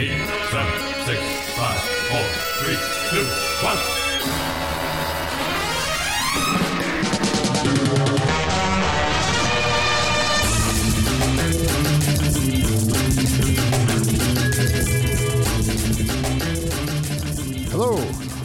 [0.00, 0.08] eight,
[0.50, 0.72] seven,
[1.04, 1.20] six,
[1.58, 2.24] five, four,
[2.56, 2.78] three,
[3.10, 3.26] two,
[3.60, 3.76] one.
[17.68, 17.98] Hello,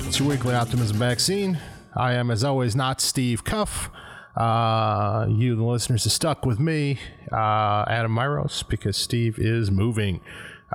[0.06, 1.58] it's your weekly optimism vaccine.
[1.96, 3.90] I am, as always, not Steve Cuff.
[4.36, 7.00] Uh, you, the listeners, are stuck with me,
[7.32, 10.20] uh, Adam Myros, because Steve is moving.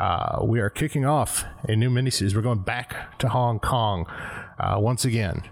[0.01, 2.35] Uh, we are kicking off a new miniseries.
[2.35, 4.07] We're going back to Hong Kong
[4.59, 5.43] uh, once again.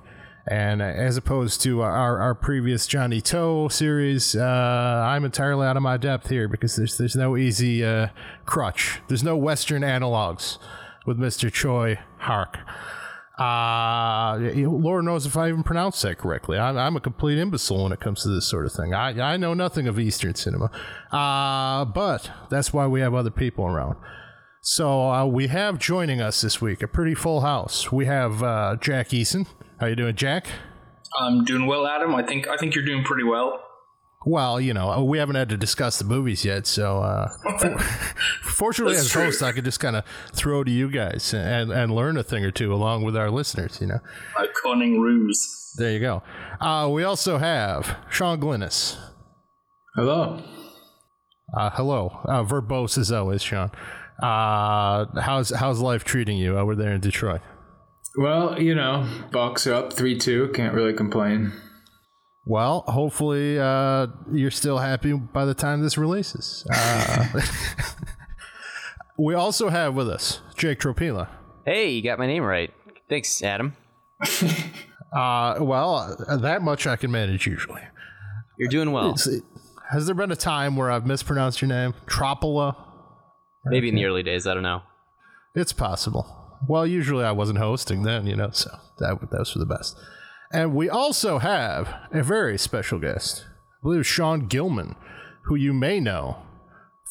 [0.51, 5.83] And as opposed to our, our previous Johnnie To series, uh, I'm entirely out of
[5.83, 8.09] my depth here because there's there's no easy uh,
[8.47, 9.01] crutch.
[9.09, 10.57] There's no Western analogs
[11.05, 11.51] with Mr.
[11.51, 12.57] Tsui Hark.
[13.39, 16.59] Uh, Lord knows if I even pronounce that correctly.
[16.59, 18.95] I'm, I'm a complete imbecile when it comes to this sort of thing.
[18.95, 20.71] I, I know nothing of Eastern cinema.
[21.13, 23.97] Uh, but that's why we have other people around.
[24.71, 27.91] So uh, we have joining us this week a pretty full house.
[27.91, 29.47] We have uh, Jack Eason.
[29.81, 30.47] How you doing, Jack?
[31.19, 32.15] I'm doing well, Adam.
[32.15, 33.63] I think I think you're doing pretty well.
[34.27, 37.31] Well, you know, we haven't had to discuss the movies yet, so uh,
[38.43, 39.25] fortunately, That's as true.
[39.25, 42.45] host, I could just kind of throw to you guys and, and learn a thing
[42.45, 43.79] or two along with our listeners.
[43.81, 44.01] You know,
[44.39, 45.73] A cunning ruse.
[45.79, 46.23] there you go.
[46.61, 48.99] Uh, we also have Sean Glynis.
[49.95, 50.43] Hello.
[51.57, 53.71] Uh, hello, uh, verbose as always, Sean.
[54.23, 57.41] Uh, how's how's life treating you over there in Detroit?
[58.17, 60.49] Well, you know, Bucks are up 3 2.
[60.55, 61.53] Can't really complain.
[62.47, 66.67] Well, hopefully uh, you're still happy by the time this releases.
[66.73, 67.27] Uh,
[69.19, 71.29] we also have with us Jake Tropila.
[71.67, 72.73] Hey, you got my name right.
[73.09, 73.77] Thanks, Adam.
[75.11, 77.81] Uh, well, uh, that much I can manage usually.
[78.59, 79.13] You're doing well.
[79.15, 79.41] It's-
[79.91, 81.95] has there been a time where I've mispronounced your name?
[82.07, 82.77] Tropila?
[83.67, 84.83] Maybe in the early days, I don't know.
[85.55, 86.59] It's possible.
[86.69, 89.97] Well, usually I wasn't hosting then, you know, so that, that was for the best.
[90.53, 93.45] And we also have a very special guest.
[93.47, 94.97] I believe Sean Gilman,
[95.45, 96.43] who you may know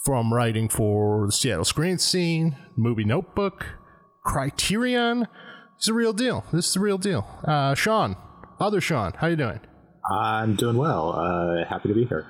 [0.03, 3.65] from writing for the Seattle Screen Scene, MUBI Notebook,
[4.25, 5.27] Criterion.
[5.77, 6.45] It's a real deal.
[6.51, 7.27] This is the real deal.
[7.43, 8.15] Uh, Sean,
[8.59, 9.59] other Sean, how you doing?
[10.09, 11.11] I'm doing well.
[11.11, 12.25] Uh, happy to be here.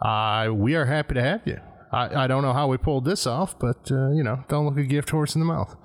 [0.00, 1.58] Uh, we are happy to have you.
[1.94, 4.76] I, I don't know how we pulled this off, but, uh, you know, don't look
[4.76, 5.76] a gift horse in the mouth.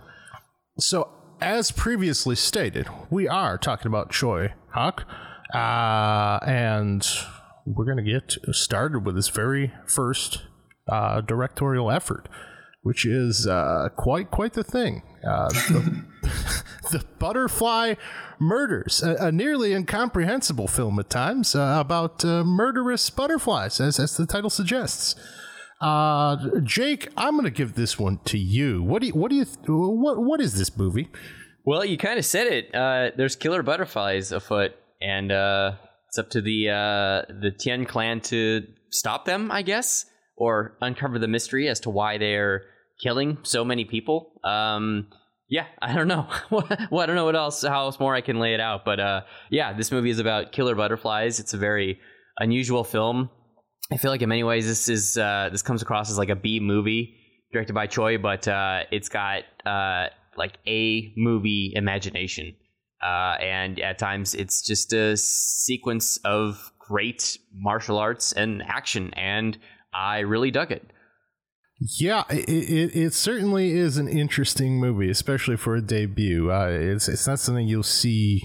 [0.79, 1.09] So,
[1.39, 5.05] as previously stated, we are talking about Tsui Hark,
[5.53, 7.07] uh, and
[7.65, 10.43] we're going to get started with this very first
[10.87, 12.27] uh, directorial effort,
[12.81, 15.03] which is uh, quite quite the thing.
[15.23, 16.05] Uh, the,
[16.91, 17.95] the Butterfly
[18.39, 24.17] Murders, a, a nearly incomprehensible film at times uh, about uh, murderous butterflies, as, as
[24.17, 25.15] the title suggests.
[25.81, 28.83] Uh, Jake, I'm going to give this one to you.
[28.83, 31.09] What do you, what do you, what, what is this movie?
[31.65, 32.75] Well, you kind of said it.
[32.75, 35.73] Uh, there's killer butterflies afoot, and uh,
[36.07, 41.19] it's up to the uh, the Tien clan to stop them, I guess, or uncover
[41.19, 42.63] the mystery as to why they're
[43.03, 44.31] killing so many people.
[44.43, 45.07] Um,
[45.49, 46.27] yeah, I don't know.
[46.49, 48.83] well, I don't know what else, how else more I can lay it out.
[48.85, 51.39] But uh, yeah, this movie is about killer butterflies.
[51.39, 51.99] It's a very
[52.37, 53.29] unusual film.
[53.91, 56.35] I feel like in many ways this is uh, this comes across as like a
[56.35, 57.15] B movie
[57.51, 60.07] directed by Tsui, but uh, it's got uh,
[60.37, 62.55] like a movie imagination,
[63.03, 69.57] uh, and at times it's just a sequence of great martial arts and action, and
[69.93, 70.91] I really dug it.
[71.79, 76.51] Yeah, it, it, it certainly is an interesting movie, especially for a debut.
[76.51, 78.43] Uh, it's it's not something you'll see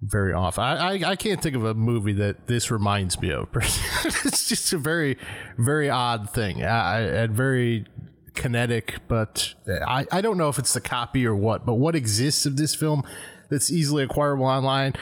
[0.00, 0.62] very often.
[0.62, 3.48] I, I, I can't think of a movie that this reminds me of.
[3.54, 5.16] it's just a very
[5.58, 7.86] very odd thing uh, and very
[8.34, 8.96] kinetic.
[9.08, 9.54] But
[9.86, 11.64] I, I don't know if it's the copy or what.
[11.66, 13.02] But what exists of this film
[13.50, 14.94] that's easily acquirable online?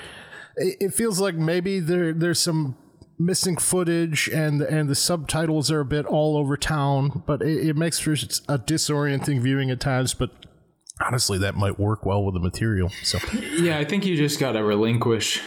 [0.57, 2.77] It, it feels like maybe there there's some
[3.19, 7.77] missing footage and and the subtitles are a bit all over town but it, it
[7.77, 10.33] makes for a disorienting viewing at times but
[11.01, 13.19] honestly that might work well with the material so
[13.59, 15.41] Yeah, I think you just got to relinquish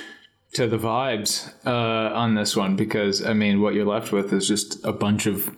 [0.54, 4.48] to the vibes uh, on this one because, I mean, what you're left with is
[4.48, 5.50] just a bunch of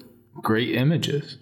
[0.42, 1.38] great images.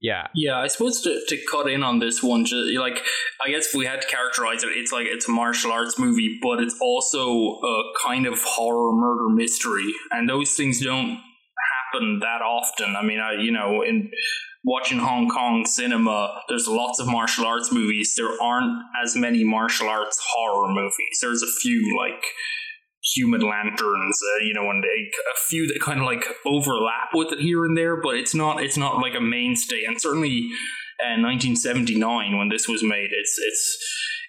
[0.00, 3.02] Yeah, Yeah, I suppose to, to cut in on this one, ju- like
[3.42, 6.38] I guess if we had to characterize it, it's like it's a martial arts movie,
[6.42, 11.18] but it's also a kind of horror murder mystery, and those things don't
[11.92, 12.94] happen that often.
[12.94, 14.10] I mean, I you know, in
[14.66, 18.14] watching Hong Kong cinema, there's lots of martial arts movies.
[18.16, 21.18] There aren't as many martial arts horror movies.
[21.22, 22.22] There's a few like
[23.14, 27.32] human lanterns uh, you know and a, a few that kind of like overlap with
[27.32, 30.50] it here and there but it's not it's not like a mainstay and certainly
[30.96, 33.10] uh, 1979 when this was made.
[33.12, 33.76] It's it's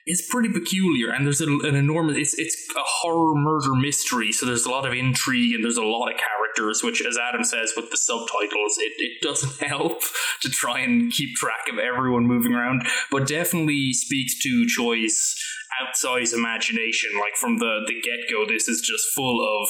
[0.07, 2.15] it's pretty peculiar, and there's a, an enormous.
[2.17, 5.83] It's it's a horror murder mystery, so there's a lot of intrigue and there's a
[5.83, 6.81] lot of characters.
[6.81, 10.01] Which, as Adam says with the subtitles, it, it doesn't help
[10.41, 15.35] to try and keep track of everyone moving around, but definitely speaks to Tsui's
[15.83, 17.11] outsized imagination.
[17.19, 19.69] Like from the the get go, this is just full of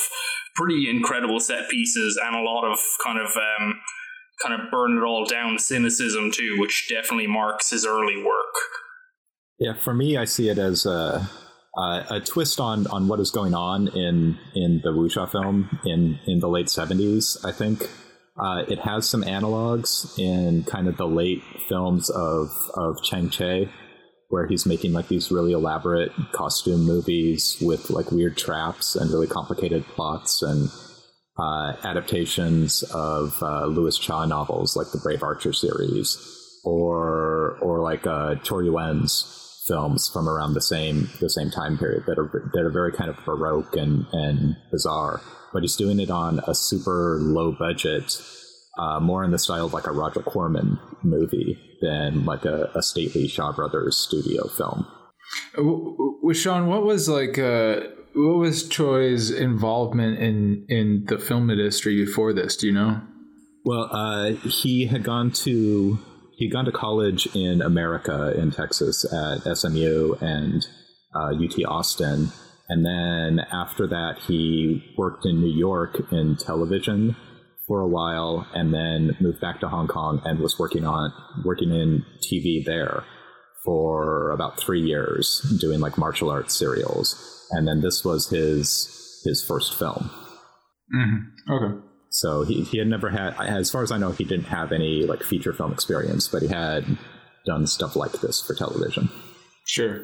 [0.55, 3.35] pretty incredible set pieces and a lot of kind of.
[3.35, 3.81] Um,
[4.39, 8.53] kind of burn it all down cynicism too, which definitely marks his early work.
[9.59, 11.27] Yeah, for me, I see it as a,
[11.75, 16.39] a, twist on, on what is going on in in the wuxia film in in
[16.39, 17.37] the late seventies.
[17.43, 17.89] I think
[18.39, 23.65] uh, it has some analogs in kind of the late films of of Chang Cheh,
[24.29, 29.27] where he's making like these really elaborate costume movies with like weird traps and really
[29.27, 30.69] complicated plots and
[31.39, 36.15] uh, adaptations of uh, Louis Cha novels like the Brave Archer series
[36.63, 42.03] or or like uh, Chor Yuen's films from around the same the same time period
[42.07, 45.21] that are that are very kind of baroque and and bizarre.
[45.53, 48.21] But he's doing it on a super low budget,
[48.77, 52.81] uh, more in the style of like a Roger Corman movie than like a, a
[52.81, 54.87] stately Shaw Brothers studio film.
[56.21, 57.81] With Sean, what was like uh,
[58.13, 62.55] what was Tsui's involvement in in the film industry before this?
[62.57, 63.01] Do you know?
[63.63, 65.99] Well, uh, he had gone to
[66.37, 70.65] he'd gone to college in America in Texas at SMU and
[71.13, 72.29] uh, UT Austin.
[72.69, 77.15] And then after that, he worked in New York in television
[77.65, 81.11] for a while, and then moved back to Hong Kong and was working on
[81.43, 83.03] working in TV there
[83.65, 87.45] for about three years, doing like martial arts serials.
[87.51, 90.09] And then this was his his first film.
[90.95, 91.51] Mm-hmm.
[91.51, 91.86] Okay.
[92.17, 95.05] So he, he had never had, as far as I know, he didn't have any
[95.05, 96.97] like feature film experience, but he had
[97.45, 99.09] done stuff like this for television.
[99.67, 100.03] Sure.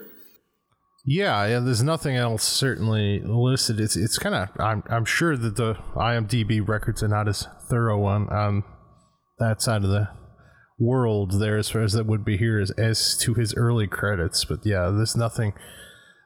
[1.08, 1.60] Yeah, yeah.
[1.60, 3.80] There's nothing else certainly listed.
[3.80, 8.06] It's it's kind of I'm I'm sure that the IMDb records are not as thorough
[8.06, 8.64] on on
[9.40, 10.08] that side of the
[10.80, 14.46] world there as far as that would be here as as to his early credits.
[14.46, 15.54] But yeah, there's nothing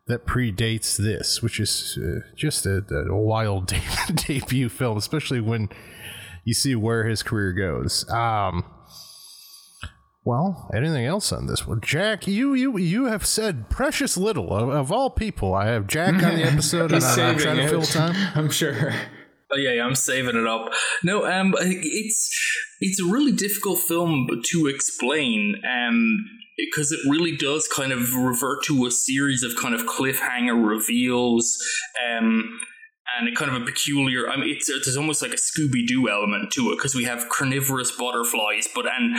[0.07, 5.69] that predates this, which is uh, just a, a wild de- debut film, especially when
[6.45, 8.09] you see where his career goes.
[8.09, 8.63] Um,
[10.24, 12.27] well, anything else on this one, Jack?
[12.27, 15.54] You you you have said precious little of, of all people.
[15.54, 18.15] I have Jack on the episode, and I'm, I'm trying to fill time.
[18.36, 18.94] I'm sure.
[19.51, 20.74] Oh yeah, yeah, I'm saving it up.
[21.04, 22.30] No, um, it's
[22.81, 25.62] it's a really difficult film to explain.
[25.63, 26.25] Um,
[26.57, 31.63] because it really does kind of revert to a series of kind of cliffhanger reveals
[32.09, 32.59] um,
[33.18, 36.51] and a kind of a peculiar i mean it's there's almost like a scooby-doo element
[36.51, 39.18] to it because we have carnivorous butterflies but and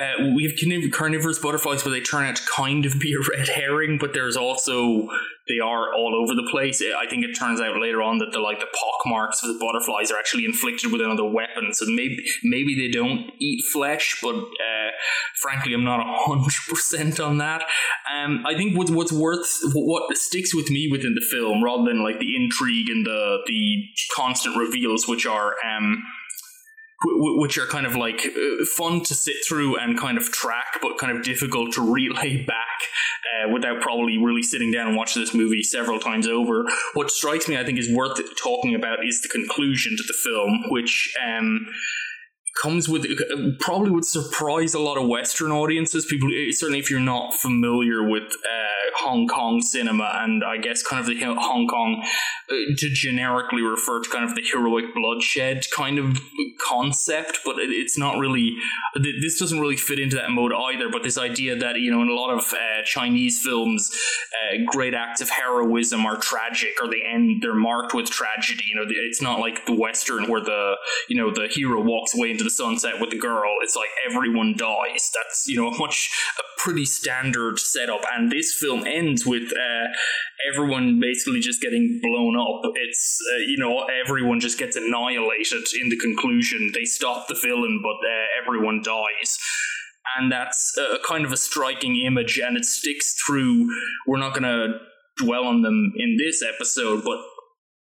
[0.00, 3.48] uh, we have carnivorous butterflies where they turn out to kind of be a red
[3.48, 5.08] herring but there's also
[5.48, 6.82] they are all over the place.
[6.82, 9.58] I think it turns out later on that the like the pock marks of the
[9.60, 11.72] butterflies are actually inflicted with another weapon.
[11.72, 14.90] So maybe maybe they don't eat flesh, but uh,
[15.40, 17.62] frankly, I'm not hundred percent on that.
[18.12, 22.02] Um, I think what's what's worth what sticks with me within the film, rather than
[22.02, 23.84] like the intrigue and the the
[24.16, 26.02] constant reveals, which are um
[27.04, 30.98] which are kind of like uh, fun to sit through and kind of track, but
[30.98, 32.80] kind of difficult to relay back
[33.44, 36.64] uh, without probably really sitting down and watching this movie several times over.
[36.94, 40.70] What strikes me, I think, is worth talking about is the conclusion to the film,
[40.70, 41.14] which.
[41.24, 41.66] Um,
[42.62, 43.06] comes with
[43.60, 46.06] probably would surprise a lot of Western audiences.
[46.06, 51.00] People, certainly if you're not familiar with uh, Hong Kong cinema, and I guess kind
[51.00, 55.98] of the Hong Kong uh, to generically refer to kind of the heroic bloodshed kind
[55.98, 56.18] of
[56.68, 58.56] concept, but it, it's not really.
[58.94, 60.88] This doesn't really fit into that mode either.
[60.90, 63.90] But this idea that you know in a lot of uh, Chinese films,
[64.32, 68.64] uh, great acts of heroism are tragic, or they end they're marked with tragedy.
[68.68, 70.76] You know, it's not like the Western where the
[71.08, 73.52] you know the hero walks away into the sunset with the girl.
[73.62, 75.10] It's like everyone dies.
[75.14, 79.88] That's you know a much a pretty standard setup, and this film ends with uh,
[80.52, 82.72] everyone basically just getting blown up.
[82.74, 86.72] It's uh, you know everyone just gets annihilated in the conclusion.
[86.74, 89.38] They stop the villain, but uh, everyone dies.
[90.18, 93.68] And that's a kind of a striking image, and it sticks through.
[94.06, 94.78] We're not going to
[95.18, 97.18] dwell on them in this episode, but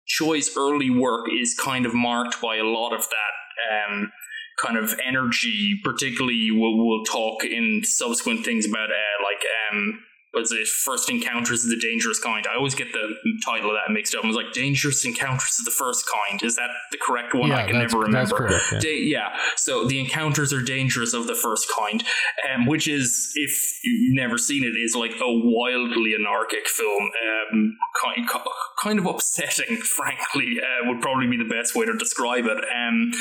[0.08, 4.12] Tsui's early work is kind of marked by a lot of that um,
[4.60, 5.80] kind of energy.
[5.82, 10.00] Particularly, we'll, we'll, talk in subsequent things about uh, like um,
[10.34, 12.46] was it First Encounters of the Dangerous Kind?
[12.50, 14.24] I always get the title of that mixed up.
[14.24, 16.42] I was like, Dangerous Encounters of the First Kind.
[16.42, 17.50] Is that the correct one?
[17.50, 18.36] Yeah, I can never remember.
[18.36, 18.78] correct, yeah.
[18.78, 19.36] Da- yeah.
[19.56, 22.02] So the encounters are dangerous of the first kind,
[22.52, 27.02] um, which is, if you've never seen it, is like a wildly anarchic film.
[27.52, 28.28] Um, kind,
[28.82, 32.58] kind of upsetting, frankly, uh, would probably be the best way to describe it.
[32.58, 33.12] Um,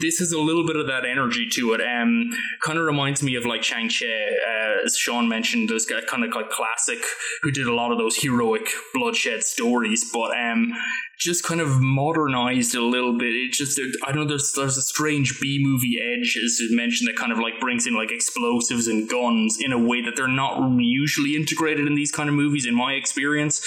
[0.00, 1.80] this has a little bit of that energy to it.
[1.80, 2.30] Um,
[2.62, 6.34] kind of reminds me of like Chang Cheh, uh, as Sean mentioned, guy kind of
[6.34, 6.98] like classic
[7.42, 10.72] who did a lot of those heroic bloodshed stories, but um,
[11.18, 13.34] just kind of modernized a little bit.
[13.34, 17.16] It just I know there's there's a strange B movie edge, as you mentioned, that
[17.16, 20.60] kind of like brings in like explosives and guns in a way that they're not
[20.78, 23.60] usually integrated in these kind of movies, in my experience.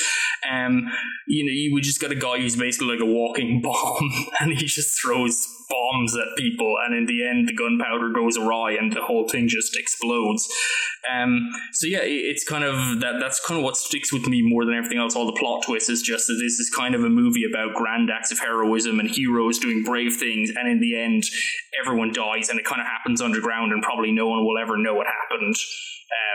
[0.49, 0.87] Um,
[1.25, 4.53] you know, you we just got a guy who's basically like a walking bomb, and
[4.53, 8.91] he just throws bombs at people, and in the end, the gunpowder goes awry, and
[8.93, 10.47] the whole thing just explodes.
[11.13, 13.19] Um, so yeah, it- it's kind of that.
[13.19, 15.15] That's kind of what sticks with me more than everything else.
[15.15, 18.09] All the plot twists is just that this is kind of a movie about grand
[18.09, 21.23] acts of heroism and heroes doing brave things, and in the end,
[21.81, 24.93] everyone dies, and it kind of happens underground, and probably no one will ever know
[24.95, 25.55] what happened.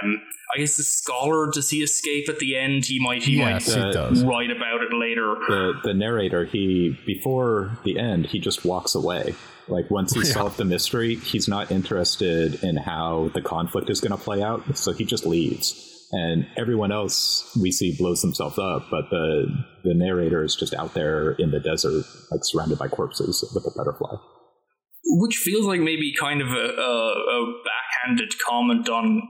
[0.02, 0.21] Um,
[0.55, 2.85] I guess the scholar does he escape at the end?
[2.85, 3.23] He might.
[3.23, 4.23] He Yes, might it does.
[4.25, 5.35] write about it later.
[5.49, 9.35] the the narrator he before the end he just walks away
[9.69, 14.11] like once he solved the mystery he's not interested in how the conflict is going
[14.11, 18.83] to play out so he just leaves and everyone else we see blows themselves up
[18.91, 19.47] but the
[19.85, 23.71] the narrator is just out there in the desert like surrounded by corpses with a
[23.76, 24.14] butterfly
[25.05, 29.23] which feels like maybe kind of a, a, a backhanded comment on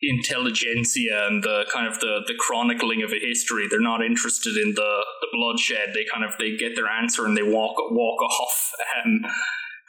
[0.00, 3.66] intelligentsia and the kind of the, the chronicling of a history.
[3.68, 5.90] They're not interested in the, the bloodshed.
[5.94, 8.72] They kind of they get their answer and they walk walk off.
[9.04, 9.26] And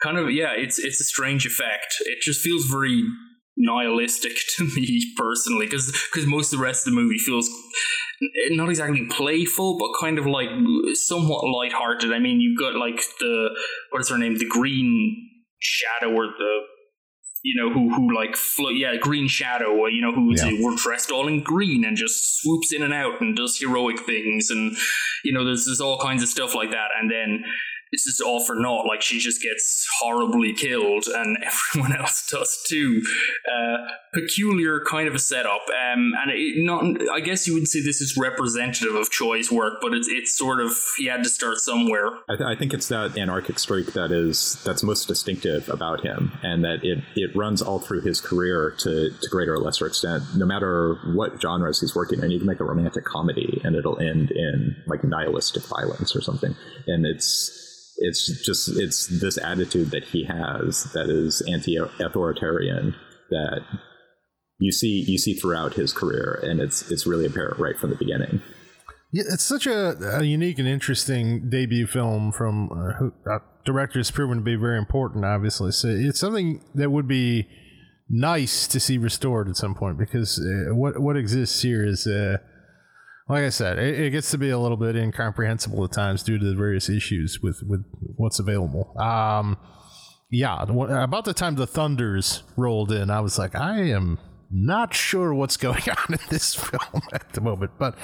[0.02, 1.96] kind of yeah, it's it's a strange effect.
[2.06, 3.04] It just feels very
[3.56, 7.48] nihilistic to me personally because because most of the rest of the movie feels
[8.50, 10.48] not exactly playful, but kind of like
[10.94, 12.12] somewhat lighthearted.
[12.12, 13.50] I mean, you've got like the
[13.90, 16.58] what is her name, the Green Shadow, or the
[17.42, 20.58] you know who who like flo- yeah, Green Shadow, uh, you know who's Yeah.
[20.60, 24.50] we're dressed all in green and just swoops in and out and does heroic things,
[24.50, 24.76] and
[25.24, 27.44] you know there's there's all kinds of stuff like that, and then.
[27.92, 28.86] It's just all for naught.
[28.86, 31.38] Like she just gets horribly killed, and
[31.74, 33.02] everyone else does too.
[33.50, 33.78] Uh,
[34.12, 36.84] peculiar kind of a setup, um, and it not.
[37.12, 40.60] I guess you would say this is representative of Tsui's work, but it's it's sort
[40.60, 42.10] of he had to start somewhere.
[42.28, 46.32] I, th- I think it's that anarchic streak that is that's most distinctive about him,
[46.42, 50.22] and that it, it runs all through his career to, to greater or lesser extent.
[50.36, 53.98] No matter what genres he's working in, you can make a romantic comedy, and it'll
[53.98, 56.54] end in like nihilistic violence or something.
[56.86, 62.94] And it's it's just it's this attitude that he has that is anti-authoritarian
[63.30, 63.60] that
[64.58, 67.96] you see you see throughout his career, and it's it's really apparent right from the
[67.96, 68.42] beginning.
[69.12, 74.10] Yeah, it's such a, a unique and interesting debut film from uh, who, uh, directors
[74.10, 75.24] proven to be very important.
[75.24, 77.48] Obviously, so it's something that would be
[78.08, 82.38] nice to see restored at some point because uh, what what exists here is, uh,
[83.30, 86.36] like I said, it, it gets to be a little bit incomprehensible at times due
[86.36, 87.84] to the various issues with with
[88.16, 88.92] what's available.
[88.98, 89.56] Um,
[90.30, 94.18] yeah, about the time the thunders rolled in, I was like, I am
[94.50, 97.96] not sure what's going on in this film at the moment, but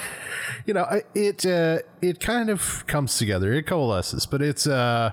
[0.65, 5.11] you know, it uh, it kind of comes together, it coalesces, but it's uh,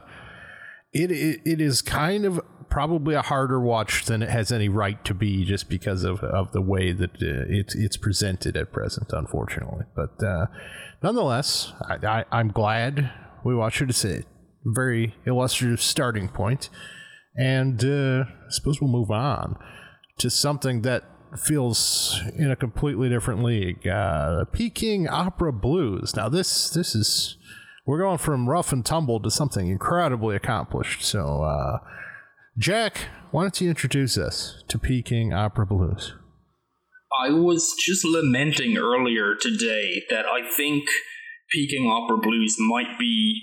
[0.92, 2.40] it, it it is kind of
[2.74, 6.50] probably a harder watch than it has any right to be, just because of, of
[6.50, 9.84] the way that uh, it's it's presented at present, unfortunately.
[9.94, 10.46] But uh,
[11.00, 13.12] nonetheless, I, I, I'm glad
[13.44, 13.90] we watched it.
[13.90, 14.24] It's a
[14.64, 16.68] very illustrative starting point,
[17.38, 19.56] and uh, I suppose we'll move on
[20.18, 21.04] to something that
[21.38, 23.86] feels in a completely different league.
[23.86, 26.16] Uh, Peking Opera Blues.
[26.16, 27.36] Now this this is
[27.86, 31.04] we're going from rough and tumble to something incredibly accomplished.
[31.04, 31.78] So, uh,
[32.56, 36.14] Jack, why don't you introduce us to Peking Opera Blues?
[37.20, 40.84] I was just lamenting earlier today that I think
[41.52, 43.40] Peking Opera Blues might be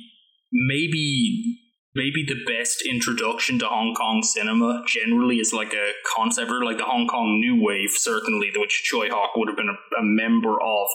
[0.54, 1.61] maybe
[1.94, 6.78] maybe the best introduction to Hong Kong cinema generally is like a concept or like
[6.78, 10.54] the Hong Kong New Wave certainly which Tsui Hark would have been a, a member
[10.62, 10.88] of.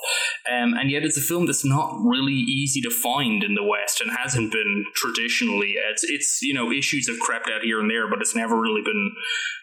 [0.50, 4.00] Um, and yet it's a film that's not really easy to find in the West
[4.00, 5.74] and hasn't been traditionally.
[5.90, 8.82] It's it's you know issues have crept out here and there but it's never really
[8.82, 9.14] been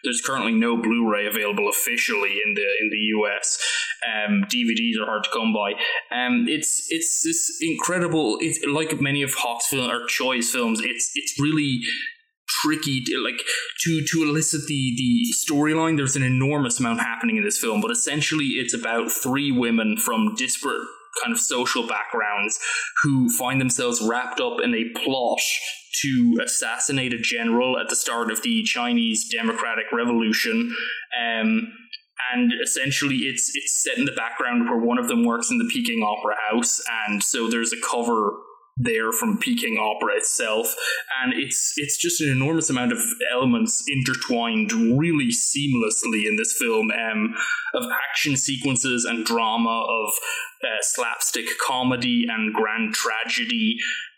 [0.04, 3.58] there's currently no Blu-ray available officially in the in the US
[4.12, 5.72] um, DVDs are hard to come by
[6.14, 11.10] um, it's it's this incredible it's like many of Hark's film or Tsui's films it's
[11.14, 11.80] it's really
[12.46, 13.40] tricky to, like
[13.84, 17.90] to to elicit the the storyline there's an enormous amount happening in this film but
[17.90, 20.86] essentially it's about three women from disparate
[21.22, 22.58] kind of social backgrounds
[23.02, 25.38] who find themselves wrapped up in a plot
[26.02, 30.74] to assassinate a general at the start of the Chinese Democratic Revolution.
[31.22, 31.72] Um,
[32.34, 35.70] and essentially, it's it's set in the background where one of them works in the
[35.72, 38.32] Peking Opera House, and so there's a cover
[38.76, 40.74] there from Peking Opera itself,
[41.22, 42.98] and it's it's just an enormous amount of
[43.32, 47.34] elements intertwined really seamlessly in this film, um,
[47.74, 50.12] of action sequences and drama, of
[50.64, 53.76] uh, slapstick comedy and grand tragedy,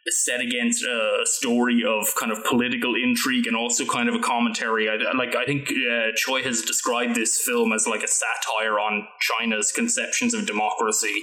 [0.08, 4.88] set against a story of kind of political intrigue and also kind of a commentary.
[4.88, 9.06] I, like I think uh, Tsui has described this film as like a satire on
[9.20, 11.22] China's conceptions of democracy,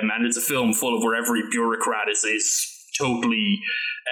[0.00, 3.60] um, and it's a film full of where every bureaucrat is is totally.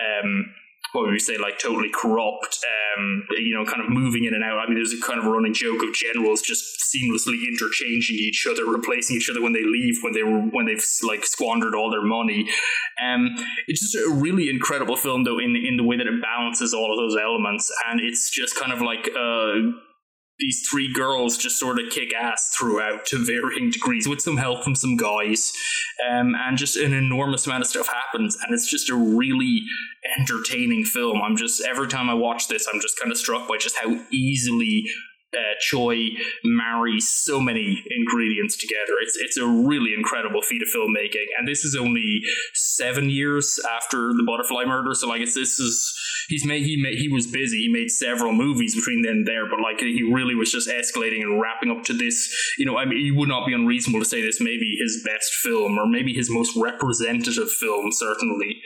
[0.00, 0.54] Um,
[0.92, 2.58] what would we say, like totally corrupt,
[2.96, 4.58] um, you know, kind of moving in and out.
[4.58, 8.66] I mean, there's a kind of running joke of generals just seamlessly interchanging each other,
[8.66, 12.02] replacing each other when they leave, when they were when they've like squandered all their
[12.02, 12.48] money.
[13.02, 16.74] Um, it's just a really incredible film, though, in in the way that it balances
[16.74, 19.10] all of those elements, and it's just kind of like.
[19.16, 19.80] Uh,
[20.40, 24.64] these three girls just sort of kick ass throughout to varying degrees with some help
[24.64, 25.52] from some guys.
[26.10, 29.62] Um, and just an enormous amount of stuff happens and it's just a really
[30.18, 31.20] entertaining film.
[31.22, 33.98] I'm just every time i watch this i'm just kind of struck by just how
[34.10, 34.84] easily
[35.34, 38.94] uh, Tsui marries so many ingredients together.
[39.02, 42.22] It's it's a really incredible feat of filmmaking, and this is only
[42.54, 44.94] seven years after the Butterfly Murder.
[44.94, 45.94] So like, it's this is
[46.28, 47.62] he's made he made he was busy.
[47.62, 51.22] He made several movies between then and there, but like he really was just escalating
[51.22, 52.32] and wrapping up to this.
[52.58, 55.02] You know, I mean, it would not be unreasonable to say this may be his
[55.04, 58.62] best film, or maybe his most representative film, certainly.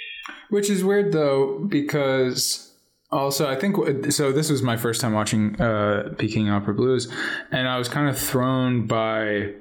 [0.48, 2.73] Which is weird though, because
[3.14, 3.76] also i think
[4.12, 7.10] so this was my first time watching uh peking opera blues
[7.50, 9.54] and i was kind of thrown by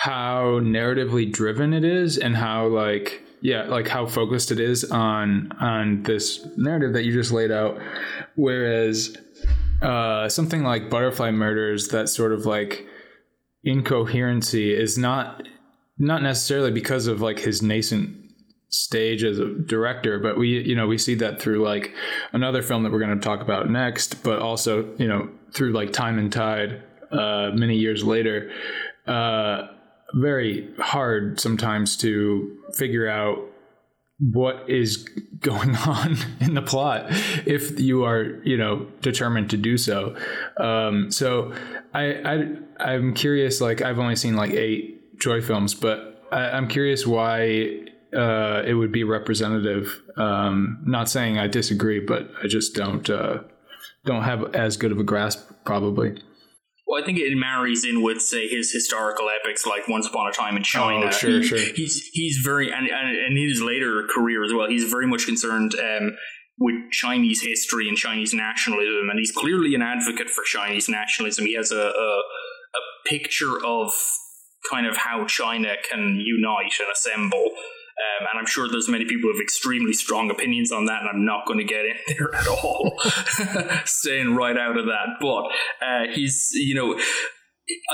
[0.00, 5.52] how narratively driven it is and how like yeah like how focused it is on
[5.60, 7.78] on this narrative that you just laid out.
[8.34, 9.14] Whereas
[9.82, 12.86] uh something like butterfly murders that sort of like
[13.62, 15.46] incoherency is not
[15.98, 18.19] not necessarily because of like his nascent
[18.70, 21.92] stage as a director but we you know we see that through like
[22.32, 25.92] another film that we're going to talk about next but also you know through like
[25.92, 28.50] time and tide uh many years later
[29.06, 29.66] uh
[30.14, 33.38] very hard sometimes to figure out
[34.18, 35.08] what is
[35.40, 37.06] going on in the plot
[37.46, 40.16] if you are you know determined to do so.
[40.58, 41.52] Um so
[41.92, 46.68] i i i'm curious like i've only seen like eight Tsui films but I, i'm
[46.68, 50.00] curious why uh, it would be representative.
[50.16, 53.38] Um, not saying I disagree, but I just don't uh,
[54.04, 56.20] don't have as good of a grasp, probably.
[56.86, 60.32] Well, I think it marries in with, say, his historical epics like Once Upon a
[60.32, 61.06] Time in China.
[61.06, 61.58] Oh, sure, he, sure.
[61.58, 64.68] He's he's very and, and in his later career as well.
[64.68, 66.16] He's very much concerned um,
[66.58, 71.46] with Chinese history and Chinese nationalism, and he's clearly an advocate for Chinese nationalism.
[71.46, 73.92] He has a, a, a picture of
[74.68, 77.50] kind of how China can unite and assemble.
[78.00, 81.08] Um, and I'm sure there's many people who have extremely strong opinions on that, and
[81.10, 82.98] I'm not going to get in there at all,
[83.84, 85.06] staying right out of that.
[85.20, 85.44] But
[85.84, 86.98] uh, he's, you know,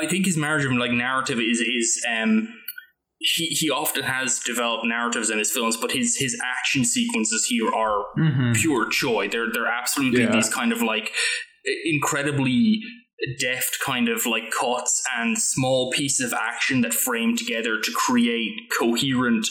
[0.00, 2.48] I think his marriage of like narrative is is um,
[3.18, 7.68] he he often has developed narratives in his films, but his his action sequences here
[7.74, 8.04] are
[8.54, 9.28] pure joy.
[9.28, 10.32] They're they're absolutely Yeah.
[10.32, 11.10] these kind of like
[11.84, 12.80] incredibly
[13.40, 18.52] deft kind of like cuts and small pieces of action that frame together to create
[18.78, 19.46] coherent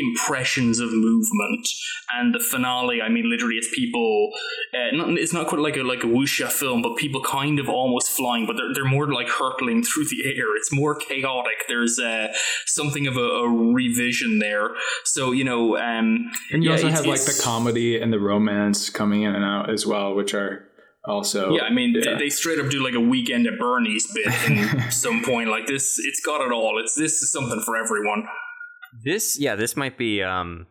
[0.00, 1.68] impressions of movement
[2.16, 4.30] and the finale i mean literally it's people
[4.74, 7.68] uh, not, it's not quite like a like a wuxia film but people kind of
[7.68, 11.98] almost flying but they're, they're more like hurtling through the air it's more chaotic there's
[11.98, 12.28] uh,
[12.66, 14.70] something of a, a revision there
[15.04, 18.90] so you know um And you yeah, also have like the comedy and the romance
[18.90, 20.68] coming in and out as well, which are
[21.04, 22.14] also Yeah, I mean, Yeah.
[22.14, 25.48] They, they straight up do like a weekend at Bernie's bit in some point.
[25.48, 26.78] Like this, it's got it all.
[26.80, 28.26] It's this is something for everyone.
[29.04, 30.66] This, yeah, this might be um,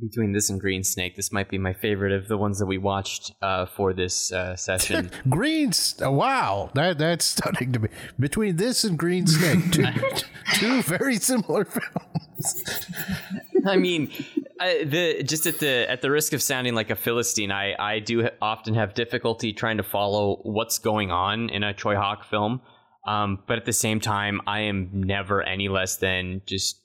[0.00, 1.16] between this and Green Snake.
[1.16, 4.56] This might be my favorite of the ones that we watched uh, for this uh,
[4.56, 5.10] session.
[5.28, 5.96] Greens.
[6.02, 7.88] oh, Wow, that that's stunning to me.
[8.18, 9.86] Between this and Green Snake, two,
[10.54, 12.64] two very similar films.
[13.66, 14.10] I mean,
[14.60, 17.98] I, the just at the at the risk of sounding like a philistine, I I
[18.00, 22.60] do often have difficulty trying to follow what's going on in a Tsui Hark film.
[23.06, 26.82] Um, but at the same time, I am never any less than just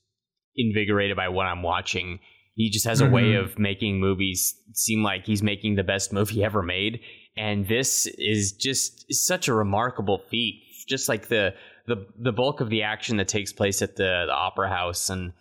[0.56, 2.20] invigorated by what I'm watching.
[2.56, 6.44] he just has a way of making movies seem like he's making the best movie
[6.50, 7.00] ever made.
[7.38, 10.62] And this is just such a remarkable feat.
[10.88, 11.54] Just like the
[11.88, 15.34] the the bulk of the action that takes place at the, the opera house and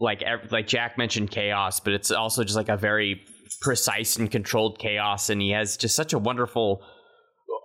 [0.00, 3.22] like like Jack mentioned chaos, but it's also just like a very
[3.60, 6.82] precise and controlled chaos, and he has just such a wonderful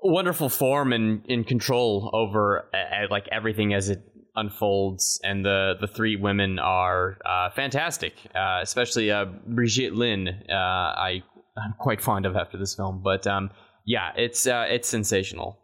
[0.03, 4.01] wonderful form and in control over uh, like everything as it
[4.35, 10.53] unfolds and the the three women are uh, fantastic uh, especially uh, Brigitte Lin uh,
[10.53, 11.23] I
[11.57, 13.51] I'm quite fond of after this film but um,
[13.85, 15.59] yeah it's uh, it's sensational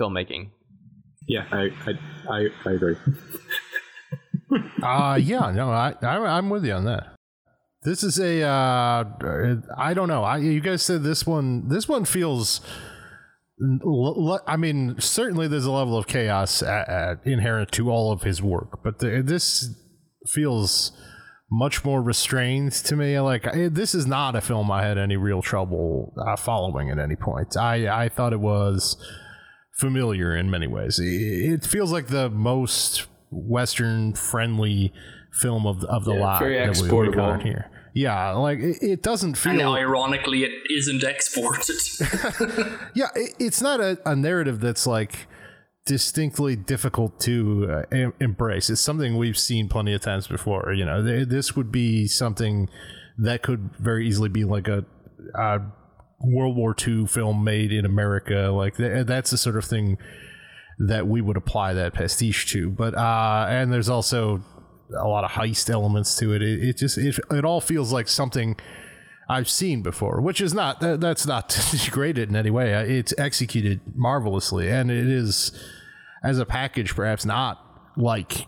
[0.00, 0.50] filmmaking
[1.28, 1.92] Yeah, I I,
[2.30, 2.96] I, I agree.
[4.82, 7.14] Uh yeah, no, I, I I'm with you on that.
[7.82, 9.04] This is a uh
[9.78, 10.24] I don't know.
[10.24, 12.89] I you guys said this one this one feels l- l-
[14.46, 18.40] I mean, certainly there's a level of chaos at, at, inherent to all of his
[18.42, 19.68] work, but the, this
[20.26, 20.92] feels
[21.50, 23.18] much more restrained to me.
[23.20, 26.98] Like I, this is not a film I had any real trouble uh, following at
[26.98, 27.56] any point.
[27.56, 28.96] I I thought it was
[29.78, 30.98] familiar in many ways.
[31.02, 34.92] It, feels like the most Western friendly
[35.32, 37.14] film of the, of the Yeah, lot that we- we exportable.
[37.16, 37.70] got here.
[37.92, 39.52] Yeah, like it, it doesn't feel.
[39.52, 41.76] And ironically, it isn't exported.
[42.94, 45.26] Yeah, it, it's not a, a narrative that's like
[45.86, 48.70] distinctly difficult to uh, em- embrace.
[48.70, 50.72] It's something we've seen plenty of times before.
[50.72, 52.68] You know, Th- this would be something
[53.18, 54.84] that could very easily be like a,
[55.34, 55.58] a
[56.20, 58.50] World War II film made in America.
[58.52, 59.98] Like th- that's the sort of thing
[60.78, 62.70] that we would apply that pastiche to.
[62.70, 64.42] But uh, and there's also
[64.96, 66.42] a lot of heist elements to it.
[66.42, 68.56] It, it just it, it all feels like something
[69.28, 72.74] I've seen before, which is not that, that's not degraded in any way.
[72.74, 75.52] Uh, It's executed marvelously, and it is
[76.24, 77.64] as a package perhaps not
[77.96, 78.46] like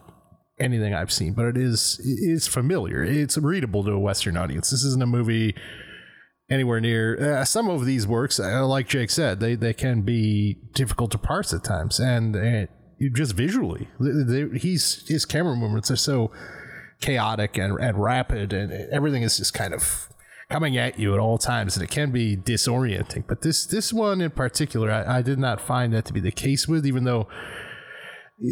[0.58, 3.02] anything I've seen, but it is it's familiar.
[3.02, 4.70] It's readable to a Western audience.
[4.70, 5.54] This isn't a movie
[6.50, 8.38] anywhere near uh, some of these works.
[8.38, 12.68] Uh, like Jake said, they they can be difficult to parse at times, and, and
[13.10, 16.30] just visually, they, they, he's his camera movements are so
[17.00, 20.08] chaotic and, and rapid, and everything is just kind of
[20.50, 23.24] coming at you at all times, and it can be disorienting.
[23.26, 26.30] But this this one in particular, I, I did not find that to be the
[26.30, 27.28] case with, even though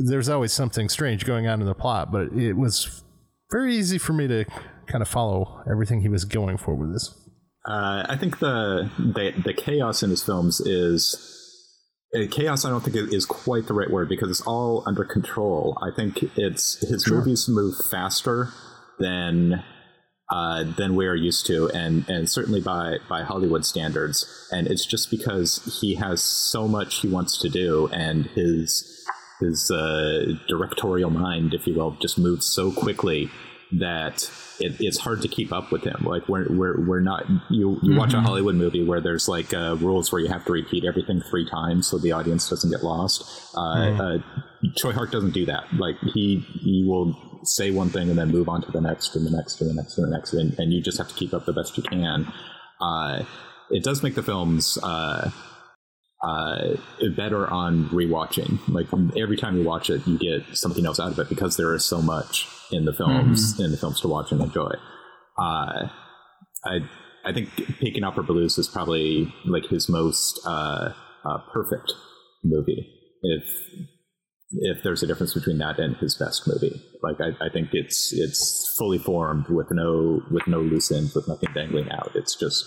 [0.07, 2.11] there's always something strange going on in the plot.
[2.13, 3.03] But it was
[3.51, 4.45] very easy for me to
[4.87, 7.15] kind of follow everything he was going for with this.
[7.69, 11.40] Uh, I think the, the the chaos in his films is
[12.31, 12.65] chaos.
[12.65, 15.79] I don't think is quite the right word because it's all under control.
[15.83, 18.49] I think it's his movies move faster
[18.99, 19.63] than
[20.31, 24.49] uh, than we are used to, and and certainly by by Hollywood standards.
[24.53, 29.07] And it's just because he has so much he wants to do, and his
[29.41, 33.31] his uh, directorial mind, if you will, just moves so quickly
[33.73, 36.03] that it, it's hard to keep up with him.
[36.05, 39.77] Like we're we're, we're not you you watch a Hollywood movie where there's like uh,
[39.81, 43.55] rules where you have to repeat everything three times so the audience doesn't get lost.
[43.57, 44.19] Uh, uh,
[44.77, 45.65] Tsui Hark doesn't do that.
[45.75, 49.27] Like he he will say one thing and then move on to the next and
[49.27, 51.33] the next and the next and the next, and, and you just have to keep
[51.33, 52.31] up the best you can.
[52.81, 53.25] Uh,
[53.71, 54.79] it does make the films.
[56.23, 56.77] Uh,
[57.17, 58.59] better on rewatching.
[58.69, 61.75] Like every time you watch it, you get something else out of it because there
[61.75, 64.73] is so much in the films in the films to watch and enjoy.
[65.39, 65.89] Uh,
[66.67, 66.81] I
[67.25, 70.93] I think Peking Opera Blues is probably like his most uh,
[71.25, 71.93] uh, perfect
[72.45, 72.87] movie.
[73.23, 73.45] If
[74.53, 78.13] if there's a difference between that and his best movie, like I, I think it's
[78.13, 82.13] it's fully formed with no with no loose ends, with nothing dangling out.
[82.15, 82.65] It's just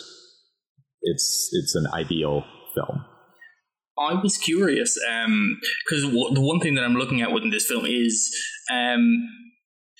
[1.02, 3.06] it's it's an ideal film.
[3.98, 4.98] I was curious
[5.86, 8.36] because w- the one thing that I'm looking at within this film is
[8.72, 9.28] um,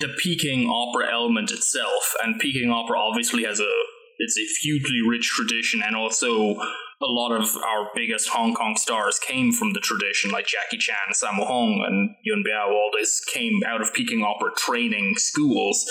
[0.00, 3.70] the Peking opera element itself, and Peking opera obviously has a
[4.18, 6.56] it's a hugely rich tradition, and also
[7.02, 10.96] a lot of our biggest Hong Kong stars came from the tradition, like Jackie Chan,
[11.12, 12.70] Sammo Hung, and Yuen Biao.
[12.70, 15.84] All this came out of Peking opera training schools.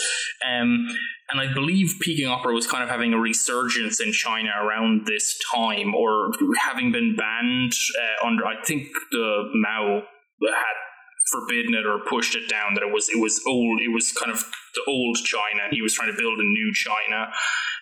[0.48, 0.88] Um,
[1.32, 5.38] and I believe Peking opera was kind of having a resurgence in China around this
[5.54, 8.46] time, or having been banned uh, under.
[8.46, 10.04] I think the Mao
[10.42, 10.76] had
[11.32, 12.74] forbidden it or pushed it down.
[12.76, 13.82] That it was it was old.
[13.82, 14.44] It was kind of
[14.76, 15.70] the old China.
[15.72, 17.32] He was trying to build a new China.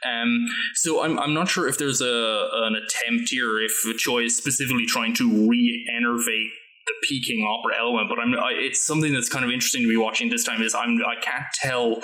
[0.03, 4.37] Um, so I'm I'm not sure if there's a an attempt here, if Tsui is
[4.37, 6.51] specifically trying to re-enervate
[6.87, 9.97] the Peking opera element, but I'm I, it's something that's kind of interesting to be
[9.97, 10.61] watching this time.
[10.61, 12.01] Is I'm I can't tell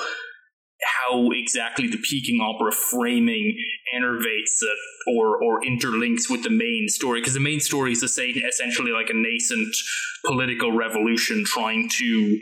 [0.83, 3.57] how exactly the Peking opera framing
[3.95, 8.07] enervates it or or interlinks with the main story because the main story is to
[8.07, 9.75] say essentially like a nascent
[10.25, 12.39] political revolution trying to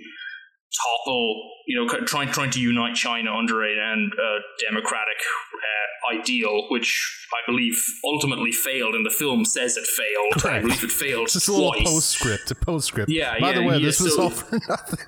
[0.83, 5.17] topple, you know, trying trying to unite China under a, and a democratic
[5.53, 10.45] uh, ideal, which I believe ultimately failed, and the film says it failed.
[10.45, 11.29] I believe it failed.
[11.29, 13.09] Just a little postscript, a postscript.
[13.09, 14.99] Yeah, By the way, yeah, this was so- all for nothing.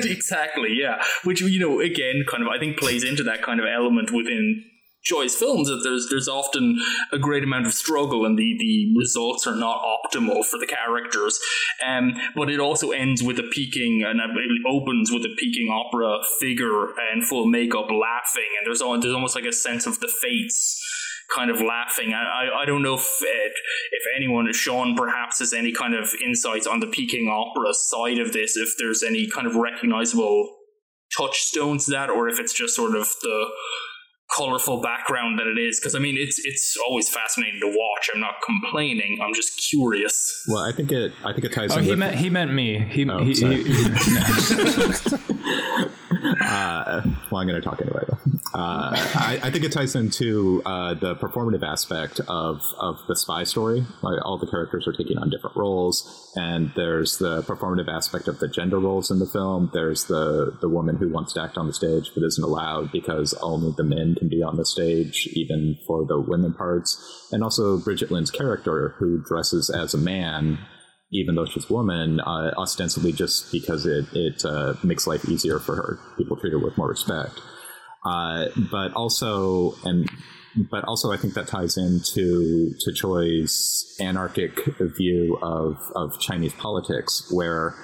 [0.10, 1.02] exactly, yeah.
[1.24, 4.64] Which you know, again, kind of, I think plays into that kind of element within
[5.08, 6.78] Tsui's films that there's there's often
[7.12, 11.38] a great amount of struggle and the the results are not optimal for the characters.
[11.86, 16.18] Um, but it also ends with a Peking and it opens with a Peking opera
[16.40, 20.08] figure and full makeup laughing, and there's al- there's almost like a sense of the
[20.08, 20.80] fates
[21.34, 22.12] kind of laughing.
[22.12, 23.50] I, I, I don't know if uh,
[23.92, 28.32] if anyone, Sean, perhaps has any kind of insights on the Peking opera side of
[28.32, 30.56] this, if there's any kind of recognizable
[31.16, 33.46] touchstones to that, or if it's just sort of the
[34.36, 35.80] colorful background that it is.
[35.80, 38.10] Because I mean, it's it's always fascinating to watch.
[38.14, 39.18] I'm not complaining.
[39.22, 40.42] I'm just curious.
[40.48, 41.12] Well, I think it.
[41.24, 41.98] I think it ties Oh, in he with.
[41.98, 42.78] meant he meant me.
[42.78, 43.62] He, Oh, he, sorry.
[43.64, 43.72] he-
[46.44, 48.04] uh, well, I'm going to talk anyway.
[48.54, 53.44] Uh, I, I think it ties into uh, the performative aspect of of the spy
[53.44, 53.84] story.
[54.02, 58.38] Like all the characters are taking on different roles, and there's the performative aspect of
[58.38, 59.70] the gender roles in the film.
[59.72, 63.34] There's the the woman who wants to act on the stage but isn't allowed because
[63.42, 67.28] only the men can be on the stage, even for the women parts.
[67.32, 70.58] And also Brigitte Lin's character, who dresses as a man
[71.14, 75.60] even though she's a woman, uh, ostensibly just because it, it uh, makes life easier
[75.60, 75.98] for her.
[76.18, 77.40] People treat her with more respect.
[78.04, 80.08] Uh, but also, and
[80.70, 84.60] but also, I think that ties into to Tsui's anarchic
[84.96, 87.74] view of, of Chinese politics, where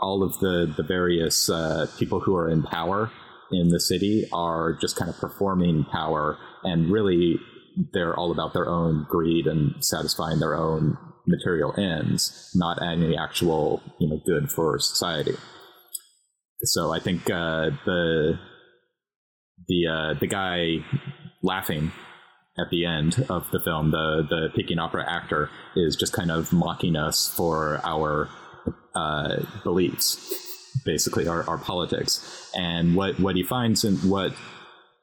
[0.00, 3.10] all of the the various uh, people who are in power
[3.52, 7.36] in the city are just kind of performing power, and really
[7.92, 10.98] they're all about their own greed and satisfying their own
[11.28, 15.36] material ends, not any actual you know good for society.
[16.62, 18.38] So I think uh, the
[19.68, 20.78] the uh, the guy
[21.42, 21.92] laughing
[22.58, 26.52] at the end of the film, the the Peking opera actor, is just kind of
[26.52, 28.28] mocking us for our
[28.94, 30.16] uh, beliefs,
[30.84, 34.32] basically our, our politics, and what what he finds in what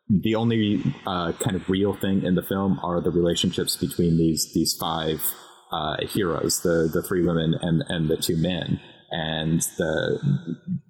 [0.09, 4.53] the only uh, kind of real thing in the film are the relationships between these
[4.53, 5.21] these five
[5.75, 8.79] uh, heroes, the the three women and and the two men,
[9.11, 10.19] and the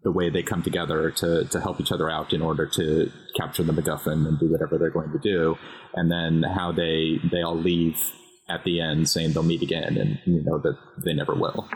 [0.04, 3.64] the way they come together to to help each other out in order to capture
[3.64, 5.56] the MacGuffin and do whatever they're going to do,
[5.96, 7.98] and then how they they all leave
[8.48, 11.68] at the end saying they'll meet again, and you know that they never will.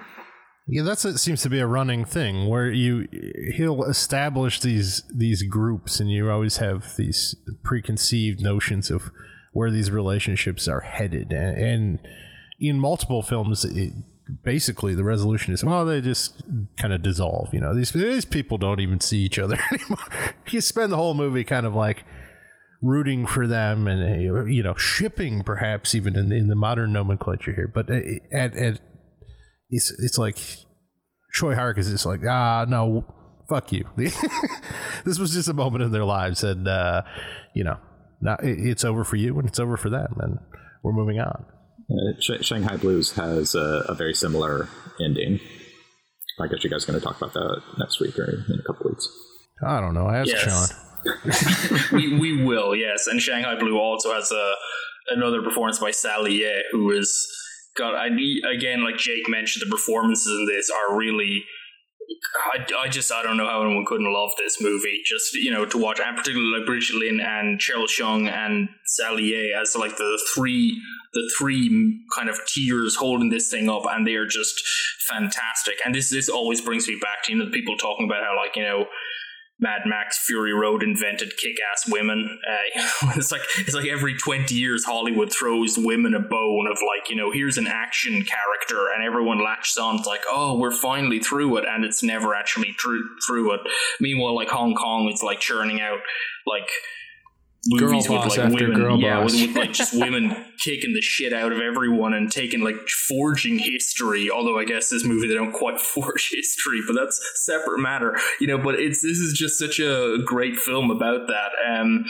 [0.68, 1.18] Yeah, that's it.
[1.18, 3.08] Seems to be a running thing where you
[3.56, 9.10] he'll establish these these groups, and you always have these preconceived notions of
[9.52, 12.00] where these relationships are headed, and, and
[12.60, 13.94] in multiple films, it,
[14.44, 16.44] basically the resolution is well, they just
[16.78, 17.54] kind of dissolve.
[17.54, 20.34] You know, these these people don't even see each other anymore.
[20.50, 22.04] you spend the whole movie kind of like
[22.82, 27.54] rooting for them and uh, you know shipping perhaps even in, in the modern nomenclature
[27.54, 28.00] here but uh,
[28.32, 28.80] at, at
[29.70, 30.38] it's it's like
[31.36, 33.04] Tsui Hark is just like ah no
[33.50, 37.02] fuck you this was just a moment in their lives and uh,
[37.54, 37.78] you know
[38.22, 40.40] now it, it's over for you and it's over for them and
[40.82, 41.46] we're moving on
[41.90, 44.70] Uh, Sh- Shanghai Blues has a, a very similar
[45.04, 45.40] ending.
[46.40, 48.64] I guess you guys are going to talk about that next week or in a
[48.64, 49.08] couple weeks.
[49.66, 50.44] I don't know ask Yes.
[50.44, 50.86] Sean
[51.92, 53.08] we we will, yes.
[53.08, 54.54] And Shanghai Blue also has a
[55.10, 57.28] another performance by Sally Yeh, who is
[57.78, 58.08] got I
[58.54, 61.44] again like Jake mentioned, the performances in this are really.
[62.54, 65.02] I, I just I don't know how anyone couldn't love this movie.
[65.06, 69.24] Just you know to watch, and particularly like Brigitte Lin and Cherie Chung and Sally
[69.24, 70.82] Yeh as like the three
[71.14, 74.62] the three kind of tiers holding this thing up, and they are just
[75.08, 75.76] fantastic.
[75.86, 78.36] And this this always brings me back to you know the people talking about how
[78.36, 78.86] like you know
[79.60, 82.40] Mad Max Fury Road invented kick-ass women.
[82.48, 87.10] Uh, it's like it's like every twenty years Hollywood throws women a bone of like
[87.10, 89.98] you know here's an action character and everyone latches on.
[89.98, 93.62] It's like oh we're finally through it and it's never actually through through it.
[94.00, 96.00] Meanwhile, like Hong Kong, it's like churning out
[96.46, 96.70] like
[97.68, 100.30] movies Girl with like after women, girl yeah, with, with like just women
[100.64, 104.30] kicking the shit out of everyone and taking like forging history.
[104.30, 108.48] Although I guess this movie they don't quite forge history, but that's separate matter, you
[108.48, 108.58] know.
[108.58, 111.52] But it's this is just such a great film about that.
[111.68, 112.06] Um,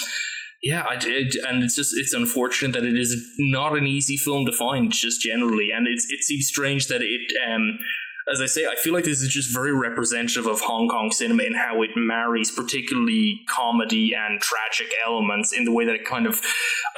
[0.61, 4.45] yeah, I did, and it's just it's unfortunate that it is not an easy film
[4.45, 7.79] to find, just generally, and it's it seems strange that it um
[8.31, 11.43] as I say, I feel like this is just very representative of Hong Kong cinema
[11.43, 16.27] in how it marries particularly comedy and tragic elements in the way that it kind
[16.27, 16.41] of.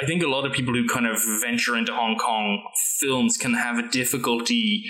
[0.01, 2.63] I think a lot of people who kind of venture into Hong Kong
[2.99, 4.83] films can have a difficulty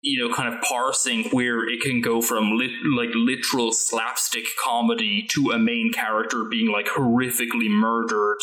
[0.00, 5.26] you know, kind of parsing where it can go from lit, like literal slapstick comedy
[5.30, 8.38] to a main character being like horrifically murdered,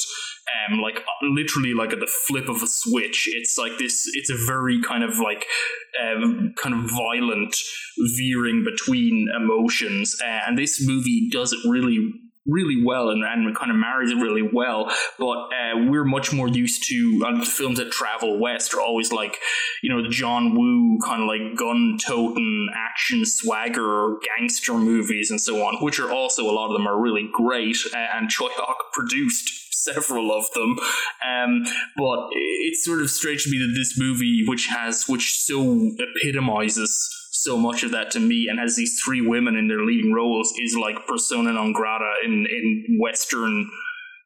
[0.70, 3.30] um, like literally like at the flip of a switch.
[3.32, 4.06] It's like this.
[4.14, 5.46] It's a very kind of like
[6.04, 7.56] um, kind of violent
[8.18, 12.12] veering between emotions, uh, and this movie does it really
[12.46, 14.92] really well and, and kind of marries it really well.
[15.18, 19.38] But uh, we're much more used to uh, films that travel west are always like,
[19.82, 25.42] you know, the John Woo kind of like gun toting action swagger gangster movies and
[25.42, 27.78] so on, which are also a lot of them are really great.
[27.94, 30.78] And Tsui Hark produced several of them.
[31.26, 31.64] Um,
[31.98, 37.25] but it's sort of strange to me that this movie, which has, which so epitomizes
[37.36, 40.54] so much of that to me and has these three women in their leading roles
[40.58, 43.70] is like persona non grata in in western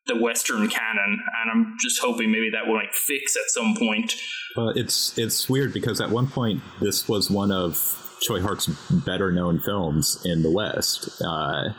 [0.08, 4.16] the western canon and i'm just hoping maybe that will like fix at some point.
[4.56, 7.76] Well it's it's weird because at one point this was one of
[8.22, 8.68] Tsui Hark's
[9.06, 11.22] better known films in the west.
[11.22, 11.70] Uh,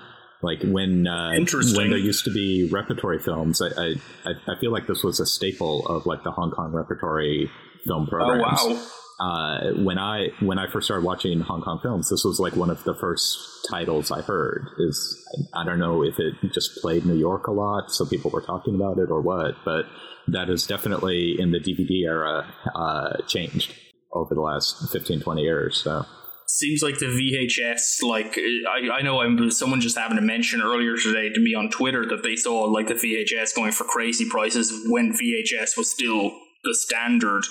[0.43, 1.33] like when uh,
[1.75, 5.27] when there used to be repertory films I, I i feel like this was a
[5.27, 7.51] staple of like the hong kong repertory
[7.85, 8.87] film programs oh wow
[9.20, 12.70] uh, when I when I first started watching Hong Kong films, this was like one
[12.70, 14.66] of the first titles I heard.
[14.78, 18.40] Is I don't know if it just played New York a lot, so people were
[18.40, 19.85] talking about it or what, but
[20.28, 23.74] that is definitely in the DVD era uh, changed
[24.12, 25.76] over the last 15, 20 years.
[25.76, 26.04] So
[26.46, 30.96] seems like the VHS, like I, I know I'm someone just happened to mention earlier
[30.96, 34.72] today to me on Twitter that they saw like the VHS going for crazy prices
[34.88, 36.33] when VHS was still
[36.64, 37.42] the standard.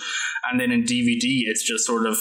[0.50, 2.20] And then in DVD, it's just sort of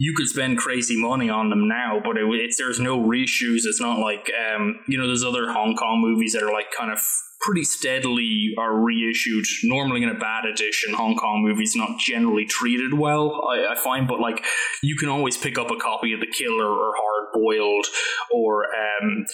[0.00, 3.64] you could spend crazy money on them now, but it, it's there's no reshoots.
[3.64, 6.92] It's not like um, you know there's other Hong Kong movies that are like kind
[6.92, 6.98] of
[7.40, 9.44] pretty steadily are reissued.
[9.62, 13.46] Normally in a bad edition, Hong Kong movies not generally treated well.
[13.48, 14.44] I, I find, but like
[14.82, 17.86] you can always pick up a copy of The Killer or Hard Boiled
[18.32, 19.26] or um,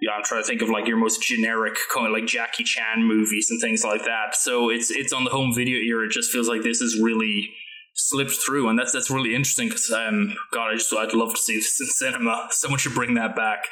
[0.00, 3.02] yeah, I'm trying to think of like your most generic kind of like Jackie Chan
[3.02, 4.34] movies and things like that.
[4.34, 6.06] So it's it's on the home video era.
[6.06, 7.50] It just feels like this is really
[7.94, 11.40] slipped through, and that's that's really interesting because um, God, I just I'd love to
[11.40, 12.48] see this in cinema.
[12.50, 13.64] Someone should bring that back.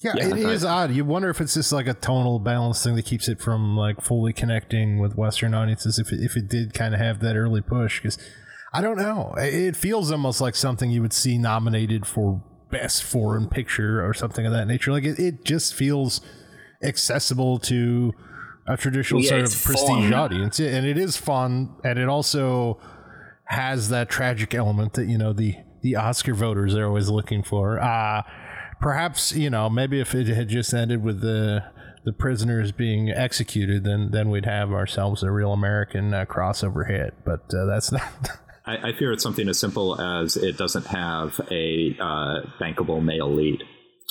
[0.00, 0.90] Yeah, yeah, it is odd.
[0.92, 4.00] You wonder if it's just like a tonal balance thing that keeps it from like
[4.00, 5.98] fully connecting with Western audiences.
[5.98, 8.18] If it, if it did kind of have that early push, because
[8.72, 12.42] I don't know, it feels almost like something you would see nominated for
[12.72, 14.90] best foreign picture or something of that nature.
[14.90, 16.20] Like it, it just feels
[16.82, 18.12] accessible to
[18.66, 20.14] a traditional yeah, sort of prestige fun.
[20.14, 22.80] audience, and it is fun, and it also
[23.44, 27.80] has that tragic element that you know the the Oscar voters are always looking for.
[27.80, 28.22] Uh,
[28.80, 31.62] perhaps you know maybe if it had just ended with the
[32.04, 37.14] the prisoners being executed, then then we'd have ourselves a real American uh, crossover hit.
[37.24, 38.28] But uh, that's not
[38.64, 43.32] I, I, fear it's something as simple as it doesn't have a uh, bankable male
[43.32, 43.62] lead.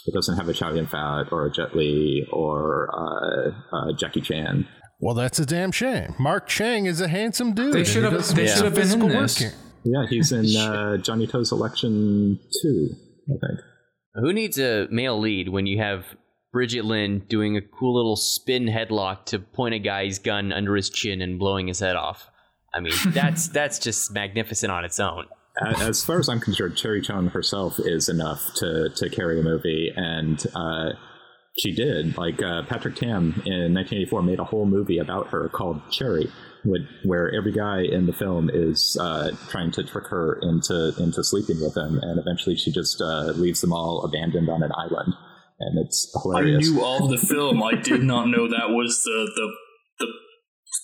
[0.06, 4.22] It doesn't have a Chow Yun Fat or a Jet Li or uh, uh, Jackie
[4.22, 4.68] Chan.
[5.00, 6.16] Well, that's a damn shame.
[6.20, 7.74] Mark Cheng is a handsome dude.
[7.74, 8.36] They should have.
[8.36, 9.42] They should have been in this.
[9.42, 9.58] Working.
[9.84, 12.90] Yeah, he's in uh, Johnnie To's Election Two,
[13.26, 13.60] I think.
[14.16, 16.06] Who needs a male lead when you have
[16.52, 20.90] Brigitte Lin doing a cool little spin headlock to point a guy's gun under his
[20.90, 22.28] chin and blowing his head off?
[22.74, 25.26] I mean, that's that's just magnificent on its own.
[25.80, 29.92] As far as I'm concerned, Cherie Chung herself is enough to to carry a movie,
[29.96, 30.92] and uh,
[31.58, 32.18] she did.
[32.18, 36.32] Like uh, Patrick Tam in 1984 made a whole movie about her called Cherie,
[37.04, 41.62] where every guy in the film is uh, trying to trick her into into sleeping
[41.62, 45.14] with him, and eventually she just uh, leaves them all abandoned on an island,
[45.60, 46.68] and it's hilarious.
[46.68, 47.62] I knew all the film.
[47.62, 49.71] I did not know that was the the the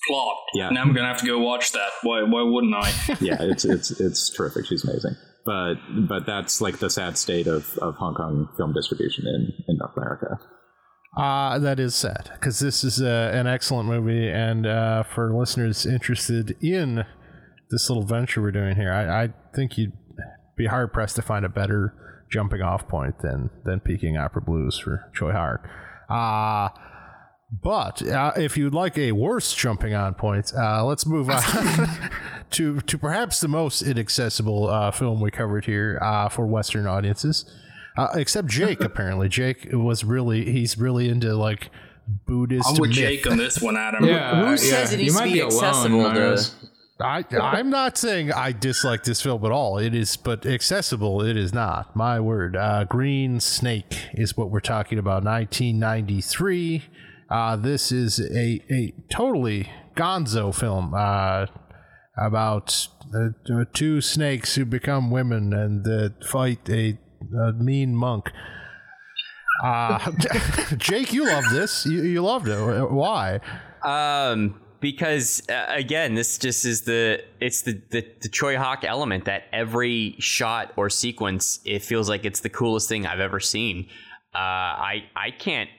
[0.08, 0.38] plot.
[0.54, 0.70] Yeah.
[0.70, 1.89] Now I'm gonna have to go watch that.
[2.04, 2.24] Why?
[2.24, 2.89] Why wouldn't I?
[3.22, 4.65] yeah, it's it's it's terrific.
[4.65, 5.15] She's amazing.
[5.46, 5.76] But
[6.08, 9.96] but that's like the sad state of, of Hong Kong film distribution in, in North
[9.96, 10.39] America.
[11.15, 15.86] Uh, that is sad because this is uh, an excellent movie, and uh, for listeners
[15.86, 17.06] interested in
[17.72, 19.93] this little venture we're doing here, I, I think you'd
[20.58, 21.93] be hard pressed to find a better
[22.30, 25.67] jumping off point than than Peking Opera Blues for Tsui Hark.
[26.10, 26.70] Uh,
[27.49, 31.41] but uh, if you'd like a worse jumping on point, uh, let's move on
[32.51, 37.45] to to perhaps the most inaccessible uh, film we covered here uh, for Western audiences.
[37.97, 41.69] Uh, except Jake, apparently, Jake was really he's really into like
[42.07, 42.67] Buddhist.
[42.67, 42.99] I'm with myth.
[42.99, 44.05] Jake on this one, Adam.
[44.05, 44.97] yeah, Who says yeah.
[44.97, 46.43] it needs to be, be accessible alone, to?
[47.00, 49.77] I, I'm not saying I dislike this film at all.
[49.77, 51.95] It is, but accessible, it is not.
[51.95, 52.56] My word.
[52.56, 55.23] Uh, Green Snake is what we're talking about.
[55.23, 56.85] 1993.
[57.30, 60.94] Uh, this is a, a totally gonzo film.
[60.94, 61.46] Uh,
[62.17, 66.98] about uh, uh, two snakes who become women and uh, fight a,
[67.40, 68.32] a mean monk.
[69.63, 70.12] Uh,
[70.78, 71.86] Jake, you love this.
[71.86, 72.92] You, you loved it.
[72.92, 73.40] Why?
[73.84, 79.25] Um, because uh, again, this just is the it's the, the the Tsui Hark element
[79.25, 83.88] that every shot or sequence it feels like it's the coolest thing I've ever seen.
[84.36, 85.69] Uh, I I can't.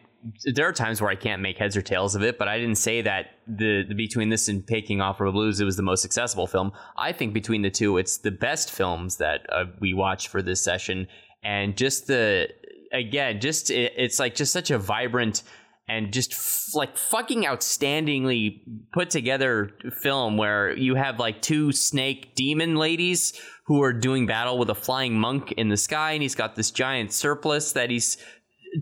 [0.52, 2.76] There are times where I can't make heads or tails of it, but I didn't
[2.76, 6.46] say that the, the between this and Peking Opera Blues it was the most accessible
[6.46, 6.72] film.
[6.96, 10.60] I think between the two, it's the best films that uh, we watched for this
[10.60, 11.06] session,
[11.42, 12.48] and just the
[12.92, 15.42] again, just it, it's like just such a vibrant
[15.88, 18.60] and just f- like fucking outstandingly
[18.92, 24.58] put together film where you have like two snake demon ladies who are doing battle
[24.58, 28.18] with a flying monk in the sky and he's got this giant surplus that he's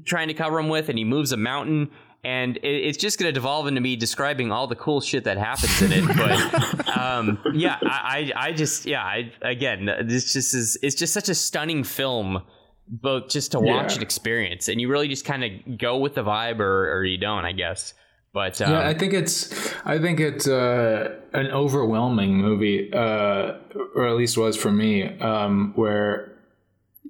[0.05, 1.91] trying to cover him with and he moves a mountain
[2.25, 5.39] and it, it's just going to devolve into me describing all the cool shit that
[5.39, 6.07] happens in it
[6.87, 11.13] but um, yeah I, I, I just yeah I, again this just is it's just
[11.13, 12.43] such a stunning film
[12.89, 13.95] both just to watch Yeah.
[13.95, 17.19] and experience and you really just kind of go with the vibe or, or you
[17.19, 17.95] don't i guess
[18.33, 19.51] but um, yeah, I think it's
[19.87, 23.55] I think it's uh, an overwhelming movie, uh,
[23.95, 26.37] or at least was for me, um, where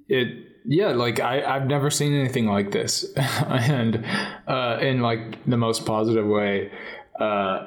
[0.07, 4.05] it yeah like I, I've never seen anything like this, and
[4.47, 6.71] uh, in like the most positive way.
[7.19, 7.65] Uh,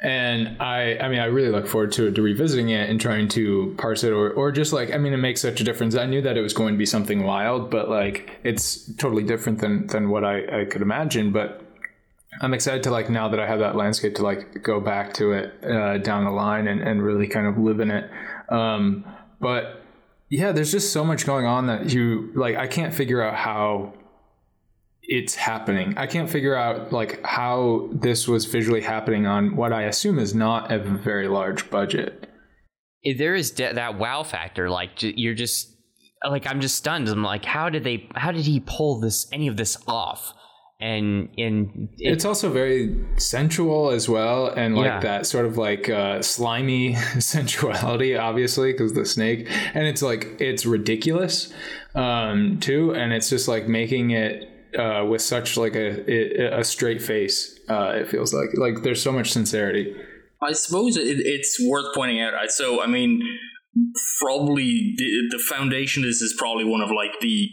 [0.00, 3.74] and I, I mean, I really look forward to to revisiting it and trying to
[3.78, 5.96] parse it, or, or just like, I mean, it makes such a difference.
[5.96, 9.60] I knew that it was going to be something wild, but like, it's totally different
[9.60, 11.32] than than what I, I could imagine.
[11.32, 11.64] But
[12.40, 15.32] I'm excited to like now that I have that landscape to like go back to
[15.32, 18.08] it uh, down the line and, and really kind of live in it.
[18.50, 19.04] Um,
[19.40, 19.82] but
[20.30, 22.56] yeah, there's just so much going on that you like.
[22.56, 23.94] I can't figure out how
[25.02, 25.94] it's happening.
[25.96, 30.34] I can't figure out like how this was visually happening on what I assume is
[30.34, 32.28] not a very large budget.
[33.16, 35.74] there is de- that wow factor like you're just
[36.28, 39.46] like i'm just stunned i'm like how did they how did he pull this any
[39.48, 40.34] of this off
[40.80, 45.00] and and it, It's also very sensual as well, and like Yeah.
[45.00, 50.64] that sort of like uh, slimy sensuality, obviously, because the snake, and it's like it's
[50.64, 51.52] ridiculous
[51.94, 54.44] um, too, and it's just like making it
[54.78, 57.58] uh, with such like a a straight face.
[57.68, 59.94] Uh, it feels like like there's so much sincerity.
[60.40, 62.32] I suppose it, it's worth pointing out.
[62.50, 63.20] So, I mean,
[64.20, 67.48] probably the, the foundation is is probably one of like the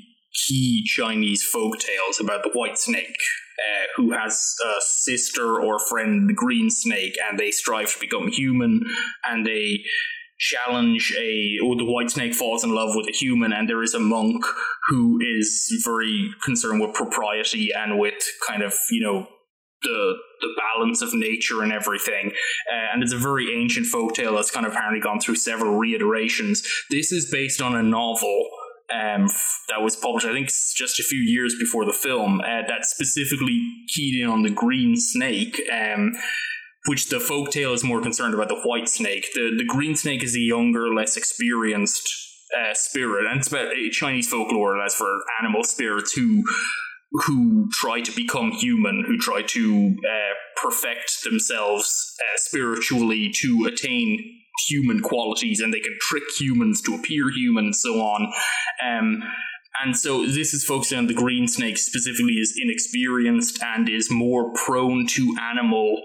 [0.48, 3.16] key Chinese folk tales about the white snake,
[3.60, 8.28] uh, who has a sister or friend, the green snake, and they strive to become
[8.28, 8.82] human,
[9.26, 9.84] and they
[10.38, 13.94] challenge a or the white snake falls in love with a human and there is
[13.94, 14.44] a monk
[14.90, 19.26] who is very concerned with propriety and with kind of you know
[19.86, 22.32] the the balance of nature and everything.
[22.72, 26.68] Uh, and it's a very ancient folktale that's kind of apparently gone through several reiterations.
[26.90, 28.50] This is based on a novel
[28.94, 29.28] um,
[29.70, 33.62] that was published, I think, just a few years before the film, uh, that specifically
[33.88, 35.62] keyed in on the green snake.
[35.72, 36.14] Um,
[36.88, 39.28] which the folktale is more concerned about the white snake.
[39.34, 42.08] The the green snake is a younger, less experienced
[42.56, 46.44] uh, spirit, and it's about uh, Chinese folklore as for animal spirits who
[47.26, 54.42] who try to become human, who try to uh, perfect themselves uh, spiritually to attain
[54.68, 58.32] human qualities, and they can trick humans to appear human, and so on.
[58.86, 59.24] Um,
[59.84, 64.54] and so this is focusing on the green snake specifically is inexperienced and is more
[64.54, 66.02] prone to animal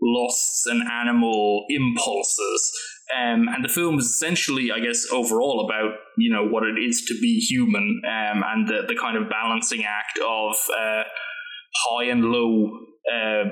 [0.00, 2.72] lusts and animal impulses.
[3.16, 7.04] Um, and the film is essentially, I guess, overall about you know what it is
[7.06, 11.02] to be human um, and the, the kind of balancing act of uh,
[11.74, 12.70] high and low
[13.12, 13.44] uh,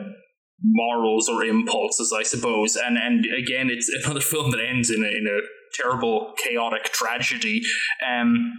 [0.62, 2.76] morals or impulses, I suppose.
[2.76, 5.40] And and again, it's another film that ends in a, in a
[5.74, 7.62] terrible, chaotic tragedy.
[8.06, 8.52] Um,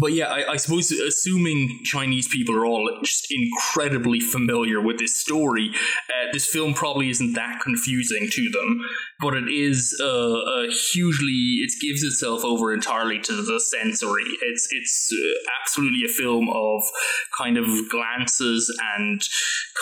[0.00, 5.16] but yeah, I, I suppose assuming Chinese people are all just incredibly familiar with this
[5.16, 5.70] story,
[6.08, 8.80] uh, this film probably isn't that confusing to them.
[9.20, 11.62] But it is uh, a hugely.
[11.62, 14.24] It gives itself over entirely to the sensory.
[14.42, 16.82] It's it's uh, absolutely a film of
[17.36, 19.20] kind of glances and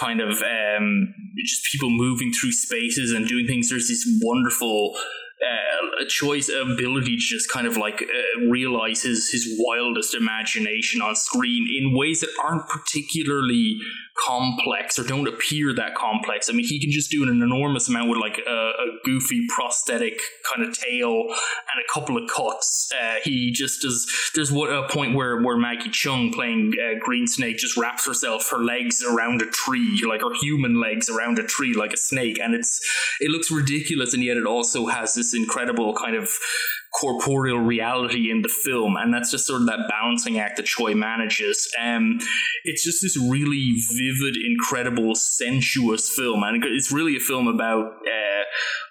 [0.01, 3.69] kind of um, just people moving through spaces and doing things.
[3.69, 4.95] There's this wonderful
[5.43, 11.03] uh, a choice ability to just kind of like uh, realize his his wildest imagination
[11.03, 13.79] on screen in ways that aren't particularly
[14.25, 16.49] complex or don't appear that complex.
[16.49, 20.19] I mean, he can just do an enormous amount with like a, a goofy prosthetic
[20.55, 22.91] kind of tail and a couple of cuts.
[23.01, 24.07] Uh, he just does.
[24.35, 28.49] There's what a point where where Maggie Cheung playing uh, Green Snake just wraps herself
[28.51, 32.39] her legs around a tree, like her human legs around a tree, like a snake,
[32.41, 32.81] and it's
[33.21, 36.31] it looks ridiculous, and yet it also has this incredible kind of
[37.01, 40.95] corporeal reality in the film, and that's just sort of that balancing act that Tsui
[40.95, 41.69] manages.
[41.83, 42.19] Um,
[42.65, 48.45] it's just this really vivid, incredible, sensuous film, and it's really a film about uh,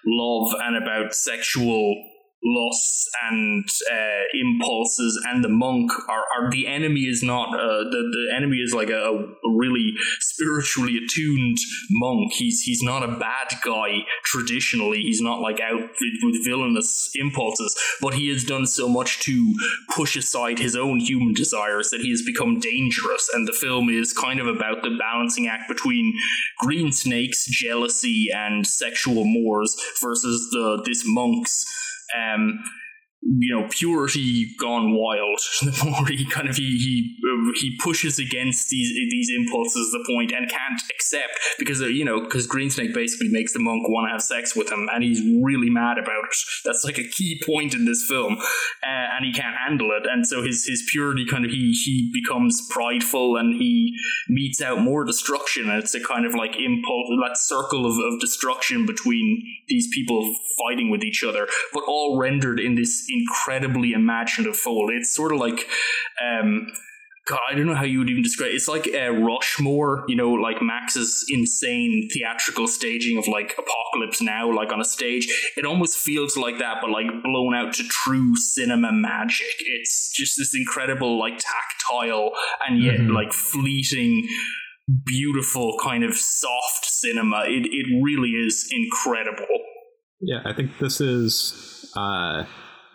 [0.06, 1.96] love and about sexual
[2.44, 8.10] lusts and uh, impulses and the monk are, are the enemy is not uh, the,
[8.12, 11.56] the enemy is like a, a, really spiritually attuned
[11.90, 12.32] monk.
[12.32, 15.00] He's he's not a bad guy traditionally.
[15.02, 19.54] He's not like out with villainous impulses but he has done so much to
[19.94, 23.28] push aside his own human desires that he has become dangerous.
[23.32, 26.14] And the film is kind of about the balancing act between
[26.58, 31.64] green snakes jealousy and sexual mores versus the this monk's
[32.14, 32.62] um,
[33.38, 38.18] you know purity gone wild the more he kind of he he uh, he pushes
[38.18, 42.94] against these these impulses the point and can't accept because uh, you know because greensnake
[42.94, 46.24] basically makes the monk want to have sex with him and he's really mad about
[46.24, 46.36] it.
[46.64, 50.06] That's like a key point in this film uh, and he can't handle it.
[50.10, 53.96] And so his his purity kind of he he becomes prideful and he
[54.28, 55.68] meets out more destruction.
[55.70, 60.34] And it's a kind of like impulse that circle of, of destruction between these people
[60.58, 64.90] fighting with each other but all rendered in this incredibly imaginative fold.
[64.90, 65.66] It's sort of like,
[66.22, 66.66] um,
[67.26, 68.50] God, I don't know how you would even describe.
[68.50, 68.54] It.
[68.54, 74.54] It's like uh, Rushmore, you know, like Max's insane theatrical staging of like Apocalypse Now,
[74.54, 75.26] like on a stage.
[75.56, 79.56] It almost feels like that, but like blown out to true cinema magic.
[79.58, 82.30] It's just this incredible, like tactile
[82.68, 83.12] and yet mm-hmm.
[83.12, 84.28] like fleeting
[85.04, 87.42] beautiful kind of soft cinema.
[87.46, 89.46] It it really is incredible.
[90.20, 92.44] Yeah, I think this is uh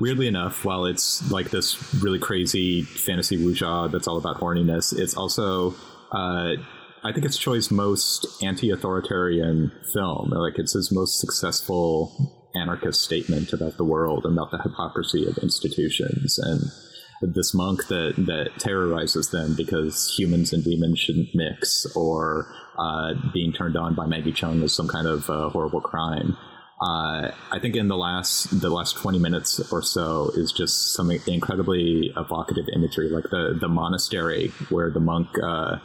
[0.01, 5.15] weirdly enough, while it's like this really crazy fantasy wuxia that's all about horniness, it's
[5.15, 5.75] also
[6.11, 6.55] uh,
[7.03, 10.31] I think it's Tsui's most anti-authoritarian film.
[10.31, 12.11] Like it's his most successful
[12.55, 18.15] anarchist statement about the world and about the hypocrisy of institutions and this monk that
[18.17, 24.07] that terrorizes them because humans and demons shouldn't mix or uh, being turned on by
[24.07, 26.35] Maggie Cheung is some kind of uh, horrible crime
[26.81, 31.11] uh, I think in the last the last twenty minutes or so is just some
[31.11, 35.77] incredibly evocative imagery, like the the monastery where the monk uh,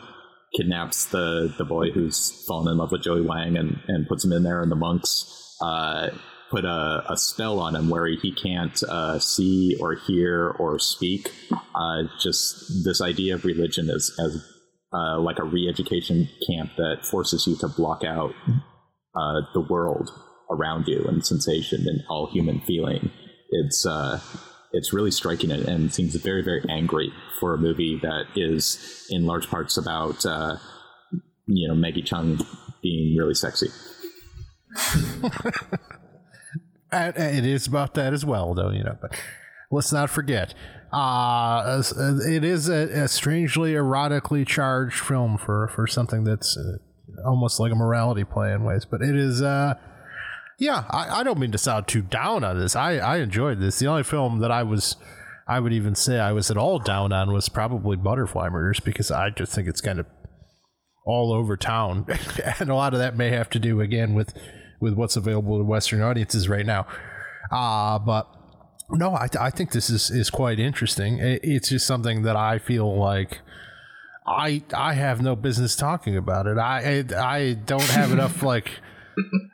[0.56, 4.32] kidnaps the the boy who's fallen in love with Joey Wong and and puts him
[4.32, 6.08] in there, and the monks uh,
[6.50, 11.30] put a, a, spell on him where he can't uh, see or hear or speak.
[11.74, 14.42] Uh, just this idea of religion as as
[14.94, 18.32] uh, like a re-education camp that forces you to block out
[19.54, 20.10] the world
[20.50, 23.10] around you and sensation and all human feeling.
[23.50, 24.20] It's uh,
[24.72, 29.26] it's really striking and, and seems very very angry for a movie that is in
[29.26, 30.56] large parts about uh,
[31.46, 32.44] you know Maggie Cheung
[32.82, 33.68] being really sexy.
[36.92, 38.70] it is about that as well, though.
[38.70, 39.18] You know, but
[39.70, 40.54] let's not forget.
[40.92, 41.82] Uh,
[42.26, 46.76] it is a, a strangely erotically charged film for, for something that's uh,
[47.26, 49.74] almost like a morality play in ways, but it is uh,
[50.58, 52.74] yeah, I, I don't mean to sound too down on this.
[52.74, 53.78] I, I enjoyed this.
[53.78, 54.96] The only film that I was,
[55.46, 59.10] I would even say I was at all down on was probably Butterfly Murders because
[59.10, 60.06] I just think it's kind of
[61.04, 62.06] all over town,
[62.58, 64.34] and a lot of that may have to do again with
[64.80, 66.86] with what's available to Western audiences right now.
[67.50, 68.28] Uh, but
[68.90, 71.18] no, I, I think this is, is quite interesting.
[71.18, 73.40] It, it's just something that I feel like
[74.26, 76.58] I I have no business talking about it.
[76.58, 78.80] I I, I don't have enough like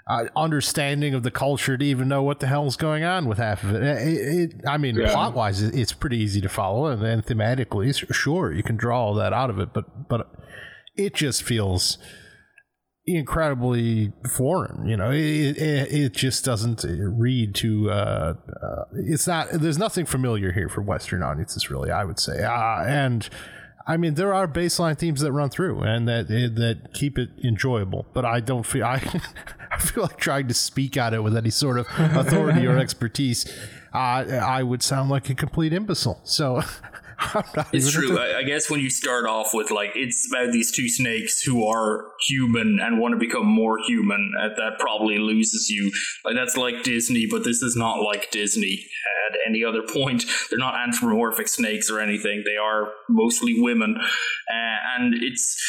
[0.08, 3.62] uh, understanding of the culture to even know what the hell's going on with half
[3.62, 3.82] of it.
[3.82, 5.12] it, it I mean, yeah.
[5.12, 9.14] plot wise, it's pretty easy to follow, and then thematically, sure, you can draw all
[9.14, 10.30] that out of it, but but
[10.96, 11.98] it just feels
[13.06, 14.86] incredibly foreign.
[14.88, 17.90] You know, it it, it just doesn't read to.
[17.90, 19.48] Uh, uh, it's not.
[19.52, 21.90] There's nothing familiar here for Western audiences, really.
[21.90, 23.28] I would say, uh, and
[23.86, 28.06] I mean, there are baseline themes that run through and that that keep it enjoyable.
[28.12, 29.02] But I don't feel I,
[29.70, 33.44] I feel like trying to speak on it with any sort of authority or expertise.
[33.94, 36.20] Uh, I would sound like a complete imbecile.
[36.24, 36.62] So
[37.72, 38.18] it's true.
[38.18, 41.66] I, I, guess when you start off with like it's about these two snakes who
[41.66, 45.90] are human and want to become more human, uh, that probably loses you.
[46.24, 48.86] Like that's like Disney, but this is not like Disney
[49.30, 50.24] at any other point.
[50.50, 52.42] They're not anthropomorphic snakes or anything.
[52.44, 55.60] They are mostly women, uh, and it's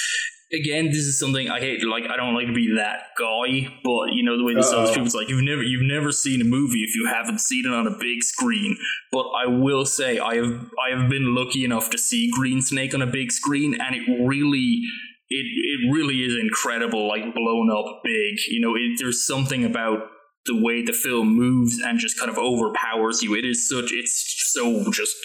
[0.54, 1.84] again, this is something I hate.
[1.86, 4.92] Like, I don't like to be that guy, but you know the way this sounds.
[4.92, 7.88] People's like, you've never, you've never seen a movie if you haven't seen it on
[7.88, 8.78] a big screen.
[9.12, 12.94] But I will say, I have, I have been lucky enough to see Green Snake
[12.94, 14.82] on a big screen, and it really.
[15.30, 18.36] It, it really is incredible, like blown up big.
[18.50, 20.02] You know, it, there's something about
[20.46, 23.34] the way the film moves and just kind of overpowers you.
[23.34, 25.16] It is such it's so just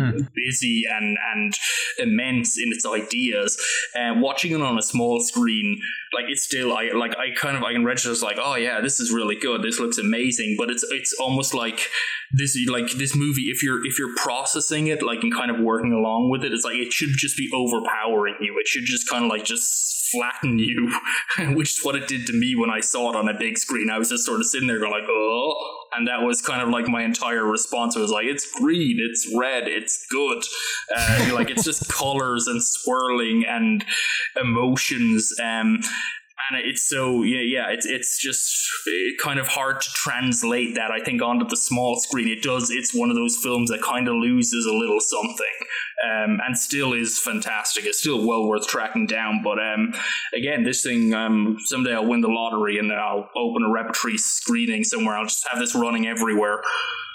[0.00, 0.20] uh, hmm.
[0.34, 1.54] busy and and
[1.98, 3.60] immense in its ideas.
[3.94, 5.80] And uh, watching it on a small screen,
[6.12, 8.80] like it's still I like I kind of I can register as like oh yeah
[8.80, 11.88] this is really good this looks amazing, but it's it's almost like
[12.32, 15.92] this like this movie if you're if you're processing it like and kind of working
[15.92, 18.58] along with it, it's like it should just be overpowering you.
[18.58, 20.92] It should just kind of like just flatten you,
[21.54, 23.90] which is what it did to me when I saw it on a big screen.
[23.90, 26.68] I was just sort of sitting there going like, oh, and that was kind of
[26.68, 27.96] like my entire response.
[27.96, 30.42] Was like, it's green, it's red, it's good.
[30.94, 33.84] Uh, like it's just colors and swirling and
[34.40, 35.32] emotions.
[35.42, 35.80] Um,
[36.50, 38.68] and it's so yeah yeah it's it's just
[39.22, 42.28] kind of hard to translate that I think onto the small screen.
[42.28, 42.70] It does.
[42.70, 45.56] It's one of those films that kind of loses a little something,
[46.04, 47.84] um, and still is fantastic.
[47.84, 49.42] It's still well worth tracking down.
[49.42, 49.94] But um,
[50.32, 54.84] again, this thing um, someday I'll win the lottery and I'll open a repertory screening
[54.84, 55.16] somewhere.
[55.16, 56.62] I'll just have this running everywhere.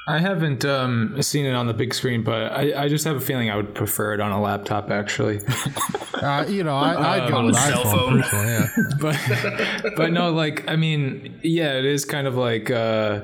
[0.10, 3.20] I haven't um, seen it on the big screen, but I, I, just have a
[3.20, 4.90] feeling I would prefer it on a laptop.
[4.90, 5.40] Actually,
[6.16, 8.68] uh, you know, I, would go um, with iPhone, yeah.
[9.84, 13.22] but but no, like I mean, yeah, it is kind of like uh,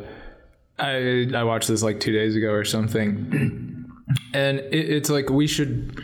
[0.78, 3.90] I I watched this like two days ago or something,
[4.36, 6.04] and it, it's like we should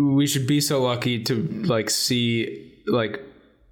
[0.00, 3.20] we should be so lucky to like see like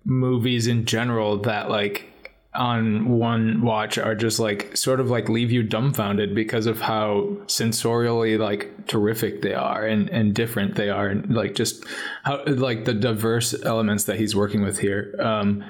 [0.05, 2.13] movies in general that like
[2.59, 7.23] on one watch are just like sort of like leave you dumbfounded because of how
[7.47, 11.85] sensorially like terrific they are and and different they are and like just
[12.25, 15.15] how like the diverse elements that he's working with here.
[15.21, 15.65] Um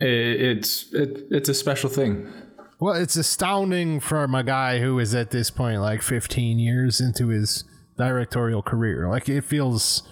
[0.00, 2.32] it, it's it, it's a special thing.
[2.80, 7.28] Well it's astounding from a guy who is at this point like 15 years into
[7.28, 7.64] his
[7.98, 9.08] directorial career.
[9.08, 10.02] Like it feels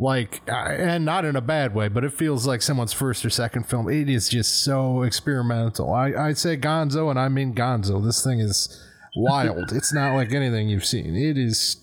[0.00, 3.30] like uh, and not in a bad way but it feels like someone's first or
[3.30, 3.88] second film.
[3.88, 5.92] It is just so experimental.
[5.92, 8.02] I i say gonzo and i mean gonzo.
[8.02, 8.82] This thing is
[9.14, 9.72] wild.
[9.72, 11.14] It's not like anything you've seen.
[11.14, 11.76] It is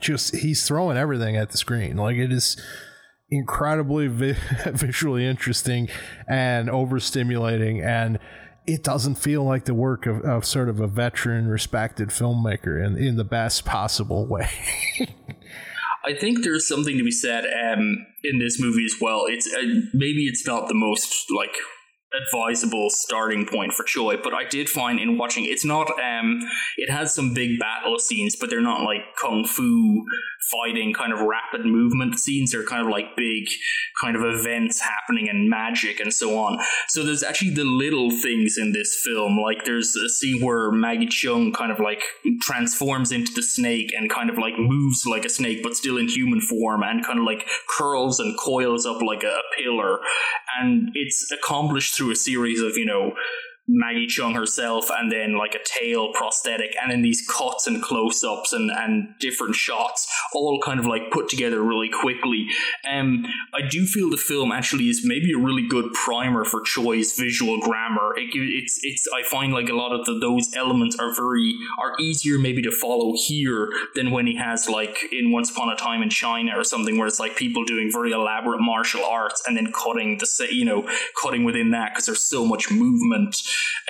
[0.00, 1.96] just he's throwing everything at the screen.
[1.96, 2.56] Like it is
[3.30, 4.36] incredibly vi-
[4.72, 5.88] visually interesting
[6.28, 8.18] and overstimulating and
[8.64, 12.96] it doesn't feel like the work of, of sort of a veteran respected filmmaker in,
[12.96, 14.48] in the best possible way
[16.04, 19.26] I think there's something to be said um, in this movie as well.
[19.26, 21.54] It's uh, maybe it's not the most like
[22.14, 26.40] advisable starting point for Tsui, but I did find in watching it's not um
[26.76, 30.04] it has some big battle scenes, but they're not like kung fu
[30.50, 32.52] fighting kind of rapid movement scenes.
[32.52, 33.44] They're kind of like big
[34.00, 36.58] kind of events happening and magic and so on.
[36.88, 39.38] So there's actually the little things in this film.
[39.38, 42.02] Like there's a scene where Maggie Cheung kind of like
[42.40, 46.08] transforms into the snake and kind of like moves like a snake but still in
[46.08, 50.00] human form and kind of like curls and coils up like a pillar.
[50.60, 53.14] And it's accomplished through a series of, you know,
[53.68, 58.24] Maggie Cheung herself, and then like a tail prosthetic, and then these cuts and close
[58.24, 62.48] ups and, and different shots, all kind of like put together really quickly.
[62.90, 67.16] Um, I do feel the film actually is maybe a really good primer for Tsui's
[67.16, 68.14] visual grammar.
[68.16, 71.92] It, it's it's I find like a lot of the, those elements are very are
[72.00, 76.02] easier maybe to follow here than when he has like in Once Upon a Time
[76.02, 79.72] in China or something where it's like people doing very elaborate martial arts and then
[79.72, 80.88] cutting the you know
[81.20, 83.36] cutting within that because there's so much movement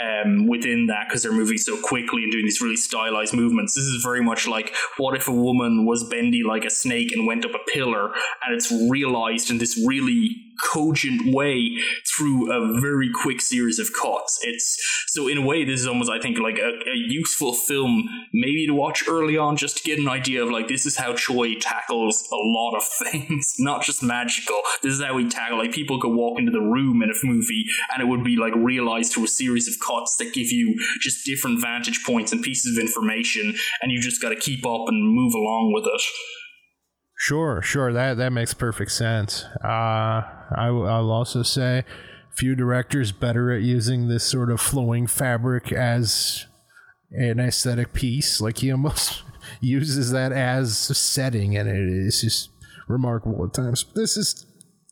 [0.00, 3.74] um, within that because they're moving so quickly and doing these really stylized movements.
[3.74, 7.26] This is very much like what if a woman was bendy like a snake and
[7.26, 8.12] went up a pillar,
[8.44, 10.36] and it's realized in this really
[10.72, 11.76] cogent way
[12.16, 14.38] through a very quick series of cuts.
[14.42, 14.78] It's
[15.08, 18.66] so in a way this is almost I think like a, a, useful film maybe
[18.66, 21.56] to watch early on just to get an idea of like this is how Tsui
[21.60, 24.60] tackles a lot of things, not just magical.
[24.82, 27.64] This is how we tackle like people could walk into the room in a movie
[27.92, 31.24] and it would be like realized through a series of cuts that give you just
[31.24, 35.14] different vantage points and pieces of information and you just got to keep up and
[35.14, 36.02] move along with it.
[37.22, 37.92] Sure, sure.
[37.92, 39.44] That that makes perfect sense.
[39.62, 40.22] Uh,
[40.56, 41.84] I, will also say,
[42.30, 46.46] few directors better at using this sort of flowing fabric as
[47.12, 48.40] an aesthetic piece.
[48.40, 49.22] Like he almost
[49.60, 52.50] uses that as a setting, and it is just
[52.88, 53.86] remarkable at times.
[53.94, 54.44] This is,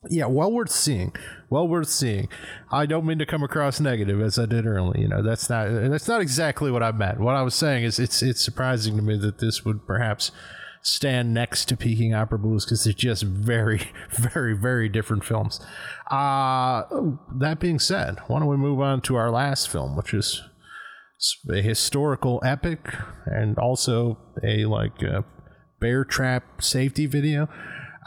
[0.08, 1.12] yeah, well worth seeing.
[1.48, 2.28] Well worth seeing.
[2.70, 5.02] I don't mean to come across negative as I did earlier.
[5.02, 7.18] You know, that's not that's not exactly what I meant.
[7.18, 10.30] What I was saying is, it's it's surprising to me that this would perhaps
[10.82, 15.60] stand next to Peking Opera Blues because they're just very, very, very different films.
[16.10, 16.82] Uh,
[17.34, 20.42] that being said, why don't we move on to our last film, which is
[21.50, 22.94] a historical epic
[23.26, 25.24] and also a like a
[25.80, 27.48] bear trap safety video.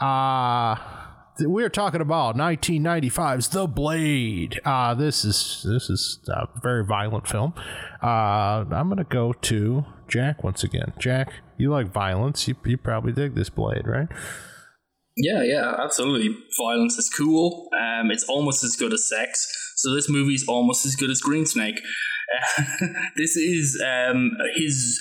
[0.00, 0.76] Uh
[1.40, 4.60] we're talking about 1995's The Blade.
[4.64, 7.54] Uh this is this is a very violent film.
[8.02, 10.92] Uh I'm to go to Jack once again.
[10.98, 12.48] Jack, you like violence.
[12.48, 14.08] You, you probably dig this Blade, right?
[15.16, 16.36] Yeah, yeah, absolutely.
[16.58, 17.68] Violence is cool.
[17.72, 19.46] Um, it's almost as good as sex.
[19.76, 21.80] So this movie's almost as good as Green Snake.
[23.16, 25.00] this is um, his.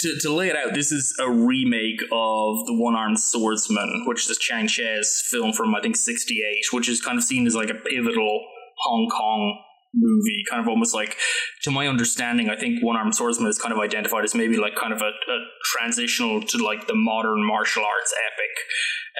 [0.00, 4.30] To, to lay it out, this is a remake of The One Armed Swordsman, which
[4.30, 7.68] is Chang Cheh's film from, I think, 68, which is kind of seen as like
[7.68, 8.40] a pivotal
[8.76, 9.60] Hong Kong
[9.94, 11.16] movie, kind of almost like,
[11.62, 14.74] to my understanding, I think One Armed Swordsman is kind of identified as maybe like
[14.76, 18.54] kind of a, a transitional to like the modern martial arts epic,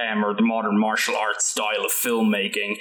[0.07, 2.77] um, or the modern martial arts style of filmmaking.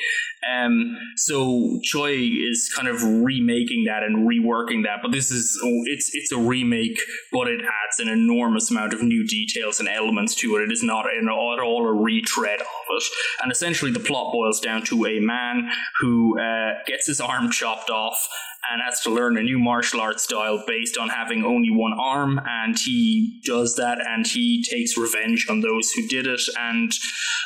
[0.48, 6.12] Um, so Tsui is kind of remaking that and reworking that, but this is it's
[6.14, 7.00] it's a remake,
[7.32, 10.64] but it adds an enormous amount of new details and elements to it.
[10.64, 13.04] It is not at all a retread of it,
[13.42, 17.90] and essentially the plot boils down to a man who uh, gets his arm chopped
[17.90, 18.28] off
[18.72, 22.40] and has to learn a new martial arts style based on having only one arm.
[22.46, 26.92] And he does that and he takes revenge on those who did it and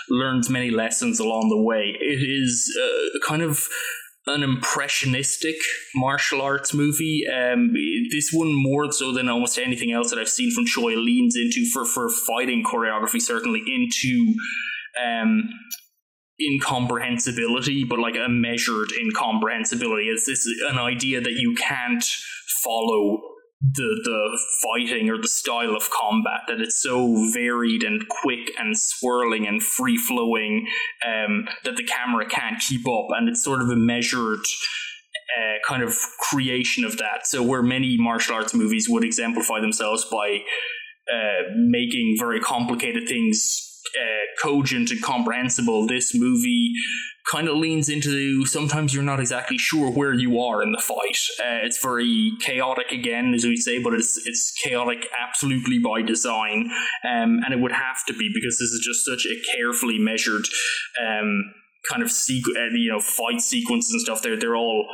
[0.09, 1.95] learns many lessons along the way.
[1.99, 3.67] It is uh, kind of
[4.27, 5.55] an impressionistic
[5.95, 7.23] martial arts movie.
[7.27, 7.73] Um,
[8.11, 11.65] this one more so than almost anything else that I've seen from Tsui leans into
[11.71, 14.35] for for fighting choreography certainly into
[15.03, 15.49] um,
[16.49, 20.07] incomprehensibility, but like a measured incomprehensibility.
[20.07, 22.03] It's this an idea that you can't
[22.63, 23.21] follow
[23.61, 28.77] the the fighting or the style of combat that it's so varied and quick and
[28.77, 30.67] swirling and free flowing
[31.05, 34.39] um, that the camera can't keep up, and it's sort of a measured.
[35.39, 35.95] Uh, kind of
[36.29, 37.25] creation of that.
[37.25, 40.39] So, where many martial arts movies would exemplify themselves by
[41.09, 46.73] uh, making very complicated things uh, cogent and comprehensible, this movie
[47.29, 51.17] kind of leans into sometimes you're not exactly sure where you are in the fight.
[51.39, 56.69] Uh, it's very chaotic again, as we say, but it's it's chaotic absolutely by design,
[57.03, 60.45] um, and it would have to be because this is just such a carefully measured.
[60.99, 61.53] Um,
[61.89, 64.87] kind of sequ- uh, you know fight sequences and stuff they're they're all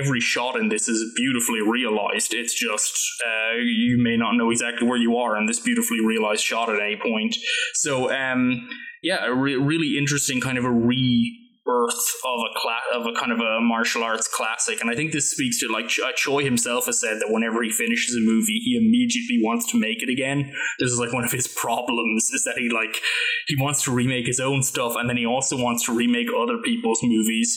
[0.00, 2.34] every shot in this is beautifully realized.
[2.34, 6.42] It's just uh, you may not know exactly where you are in this beautifully realized
[6.42, 7.36] shot at any point.
[7.74, 8.68] So um,
[9.02, 11.41] yeah, a re- really interesting kind of a re
[11.72, 14.80] birth of a cla- of a kind of a martial arts classic.
[14.80, 17.70] And I think this speaks to like uh, Tsui himself has said that whenever he
[17.70, 20.52] finishes a movie, he immediately wants to make it again.
[20.78, 23.00] This is like one of his problems is that he like
[23.46, 26.58] he wants to remake his own stuff, and then he also wants to remake other
[26.58, 27.50] people's movies.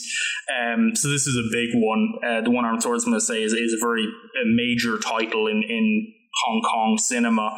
[0.50, 2.14] Um, so this is a big one.
[2.24, 5.62] Uh, the One Armed Swordsman, I say, is, is a very a major title in
[5.62, 6.12] in
[6.44, 7.50] Hong Kong cinema,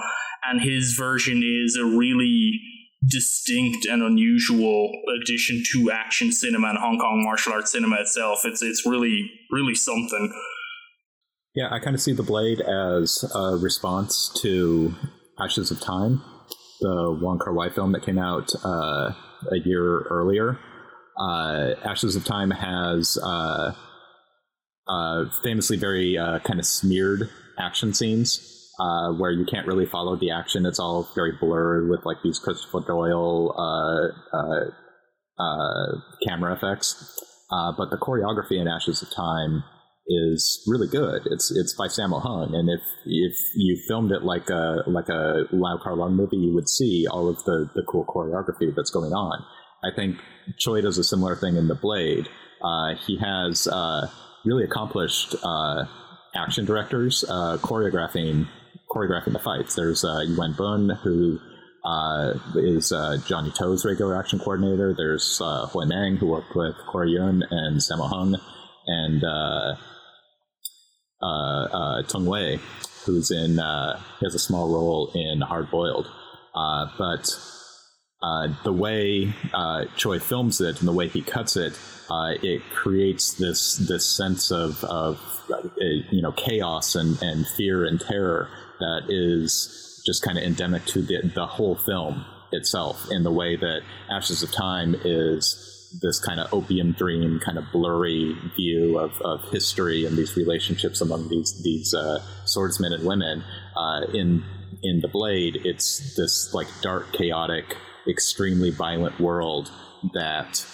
[0.49, 2.61] and his version is a really
[3.07, 4.91] distinct and unusual
[5.21, 8.41] addition to action cinema and Hong Kong martial arts cinema itself.
[8.45, 10.33] It's it's really really something.
[11.55, 14.95] Yeah, I kind of see the blade as a response to
[15.41, 16.23] Ashes of Time,
[16.81, 19.13] the Wong Kar Wai film that came out uh,
[19.51, 20.59] a year earlier.
[21.19, 23.75] Uh, Ashes of Time has uh,
[24.89, 30.17] uh famously very uh, kind of smeared action scenes uh, where you can't really follow
[30.17, 30.65] the action.
[30.65, 37.25] It's all very blurred with like these Christopher Doyle uh, uh, uh camera effects.
[37.51, 39.65] Uh, but the choreography in Ashes of Time
[40.07, 41.23] is really good.
[41.27, 45.45] It's it's by Sammo Hung, and if if you filmed it like a like a
[45.51, 49.13] Lau Kar Leung movie, you would see all of the the cool choreography that's going
[49.13, 49.45] on.
[49.83, 50.19] I think
[50.59, 52.29] Tsui does a similar thing in The Blade.
[52.63, 53.67] Uh, he has
[54.45, 55.35] really accomplished
[56.35, 58.47] action directors choreographing
[58.91, 59.75] choreographing the fights.
[59.75, 61.39] There's uh, Yuen Bun, who
[61.85, 64.95] uh, is uh, Johnnie To's regular action coordinator.
[64.97, 68.37] There's uh, Hui Meng, who worked with Corey Yuen and Sammo Hung,
[68.87, 69.77] and uh,
[71.23, 72.59] uh, uh, Tung Wei,
[73.05, 76.07] who's in uh, has a small role in Hard Boiled.
[76.99, 77.37] but
[78.65, 79.33] the way
[79.97, 81.79] Tsui films it and the way he cuts it,
[82.43, 85.21] it creates this this sense of, of
[85.87, 88.49] you know chaos and, and fear and terror
[88.79, 93.57] that is just kind of endemic to the, the whole film itself in the way
[93.57, 99.13] that Ashes of Time is this kind of opium dream, kind of blurry view of,
[99.23, 103.43] of history and these relationships among these these uh, swordsmen and women.
[103.77, 104.45] Uh, in
[104.83, 107.77] in the Blade, it's this like dark, chaotic,
[108.09, 109.71] extremely violent world
[110.15, 110.65] that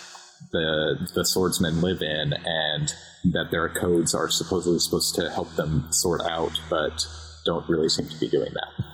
[0.52, 2.92] the the swordsmen live in, and
[3.32, 7.06] that their codes are supposedly supposed to help them sort out, but
[7.44, 8.84] don't really seem to be doing that.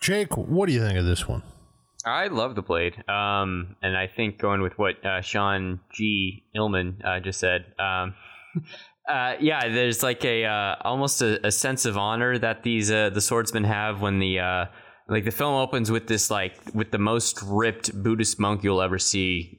[0.00, 1.42] Jake, what do you think of this one?
[2.04, 6.42] I love the blade, um, and I think going with what uh, Sean G.
[6.56, 8.14] Illman uh, just said, um,
[9.08, 13.10] uh, yeah, there's like a uh, almost a, a, sense of honor that these uh,
[13.10, 14.64] the swordsmen have when the uh,
[15.08, 18.98] like the film opens with this like with the most ripped Buddhist monk you'll ever
[18.98, 19.56] see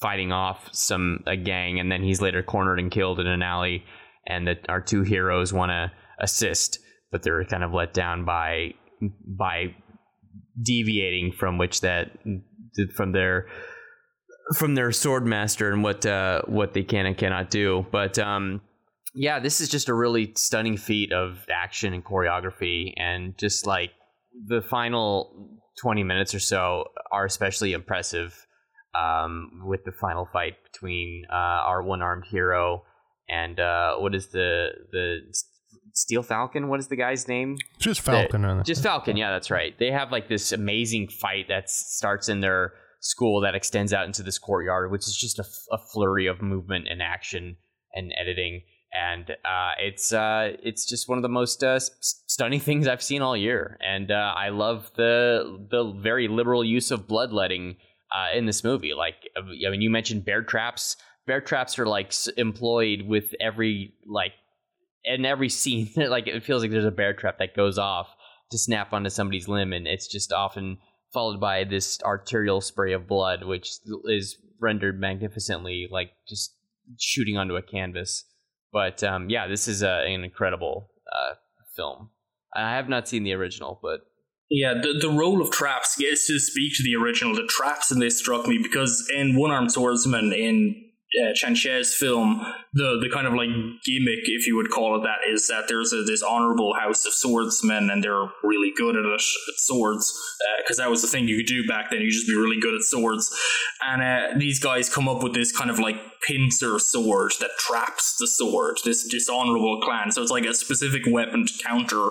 [0.00, 3.84] fighting off some a gang, and then he's later cornered and killed in an alley,
[4.26, 6.78] and that our two heroes want to assist,
[7.10, 8.74] but they're kind of let down by
[9.26, 9.74] by
[10.62, 12.10] deviating from which that
[12.94, 13.46] from their
[14.56, 17.86] from their sword master and what uh, what they can and cannot do.
[17.90, 18.60] But um,
[19.14, 23.90] yeah, this is just a really stunning feat of action and choreography, and just like
[24.46, 28.46] the final twenty minutes or so are especially impressive.
[28.92, 32.82] Um, with the final fight between uh, our one armed hero
[33.30, 35.18] and uh, what is the the
[35.94, 36.68] Steel Falcon.
[36.68, 37.56] What is the guy's name?
[37.78, 38.42] Just Falcon.
[38.42, 39.16] The, just Falcon.
[39.16, 39.78] Yeah, that's right.
[39.78, 44.22] They have like this amazing fight that starts in their school that extends out into
[44.22, 47.56] this courtyard, which is just a, a flurry of movement and action
[47.94, 48.62] and editing.
[48.92, 53.22] And uh, it's uh, it's just one of the most uh, stunning things I've seen
[53.22, 57.76] all year, and uh, I love the the very liberal use of bloodletting
[58.10, 58.92] uh, in this movie.
[58.92, 60.96] Like, I mean, you mentioned bear traps.
[61.26, 64.32] Bear traps are like employed with every like
[65.04, 68.08] in every scene, like it feels like there's a bear trap that goes off
[68.50, 70.78] to snap onto somebody's limb, and it's just often
[71.12, 73.70] followed by this arterial spray of blood, which
[74.04, 76.54] is rendered magnificently, like just
[76.98, 78.24] shooting onto a canvas.
[78.72, 81.34] But um, yeah, this is uh, an incredible uh,
[81.74, 82.10] film.
[82.54, 84.00] I have not seen the original, but
[84.48, 87.34] yeah, the, the role of traps gets to speak to the original.
[87.34, 91.94] The traps in this struck me because in One Armed Swordsman in uh, Chang Cheh's
[91.94, 92.40] film,
[92.72, 93.48] the the kind of like
[93.84, 97.12] gimmick, if you would call it that, is that there's a, this honorable house of
[97.12, 99.20] swordsmen, and they're really good at at
[99.56, 100.12] swords,
[100.58, 102.00] because uh, that was the thing you could do back then.
[102.00, 103.34] You just be really good at swords,
[103.82, 105.96] and uh, these guys come up with this kind of like
[106.26, 108.78] pincer sword that traps the sword.
[108.84, 112.10] This dishonorable clan, so it's like a specific weapon to counter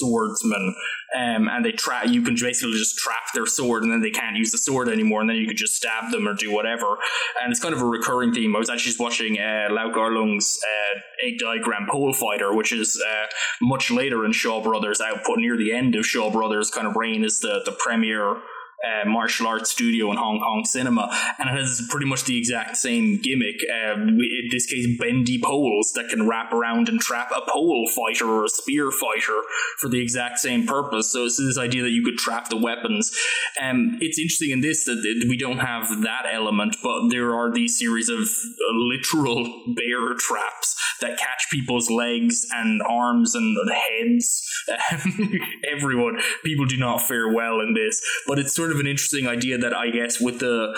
[0.00, 0.74] swordsman,
[1.16, 2.06] um, and they trap.
[2.08, 5.20] You can basically just trap their sword, and then they can't use the sword anymore,
[5.20, 6.96] and then you could just stab them or do whatever.
[7.42, 8.54] And it's kind of a recurring theme.
[8.56, 13.00] I was actually just watching uh, Lau Kar-leung's uh, Eight Diagram Pole Fighter, which is
[13.06, 13.26] uh,
[13.62, 17.24] much later in Shaw Brothers' output, near the end of Shaw Brothers' kind of reign
[17.24, 18.36] as the the premier
[18.84, 22.76] uh, martial arts studio in Hong Kong cinema, and it has pretty much the exact
[22.76, 23.56] same gimmick.
[23.70, 28.26] Uh, in this case, bendy poles that can wrap around and trap a pole fighter
[28.26, 29.42] or a spear fighter
[29.78, 31.12] for the exact same purpose.
[31.12, 33.12] So it's this idea that you could trap the weapons.
[33.60, 37.78] Um, it's interesting in this that we don't have that element, but there are these
[37.78, 38.28] series of
[38.72, 44.46] literal bear traps that catch people's legs and arms and heads.
[45.72, 49.58] Everyone, people do not fare well in this, but it's sort of an interesting idea
[49.58, 50.74] that I guess with the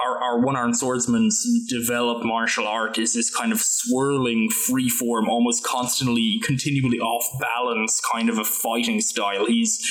[0.00, 5.28] our, our one armed swordsman's developed martial art is this kind of swirling, free form,
[5.28, 9.46] almost constantly, continually off balance kind of a fighting style.
[9.46, 9.84] He's,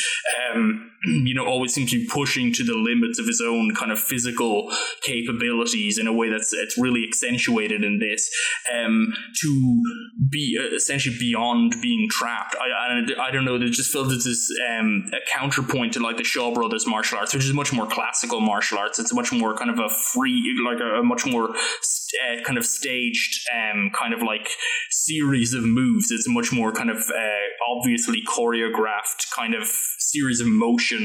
[0.53, 0.91] um,
[1.25, 3.99] you know, always seems to be pushing to the limits of his own kind of
[3.99, 4.71] physical
[5.03, 8.29] capabilities in a way that's it's really accentuated in this.
[8.73, 9.83] Um, to
[10.29, 12.55] be uh, essentially beyond being trapped.
[12.55, 13.55] I, I, I don't know.
[13.55, 17.33] It just felt as this um, a counterpoint to like the Shaw Brothers martial arts,
[17.33, 18.99] which is much more classical martial arts.
[18.99, 22.65] It's much more kind of a free, like a, a much more uh, kind of
[22.65, 24.49] staged, um, kind of like
[24.89, 26.11] series of moves.
[26.11, 29.67] It's a much more kind of uh, obviously choreographed kind of
[29.99, 30.96] series of motions,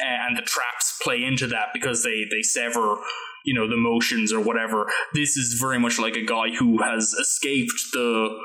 [0.00, 2.96] and the traps play into that because they they sever
[3.44, 4.90] you know the motions or whatever.
[5.14, 8.36] This is very much like a guy who has escaped the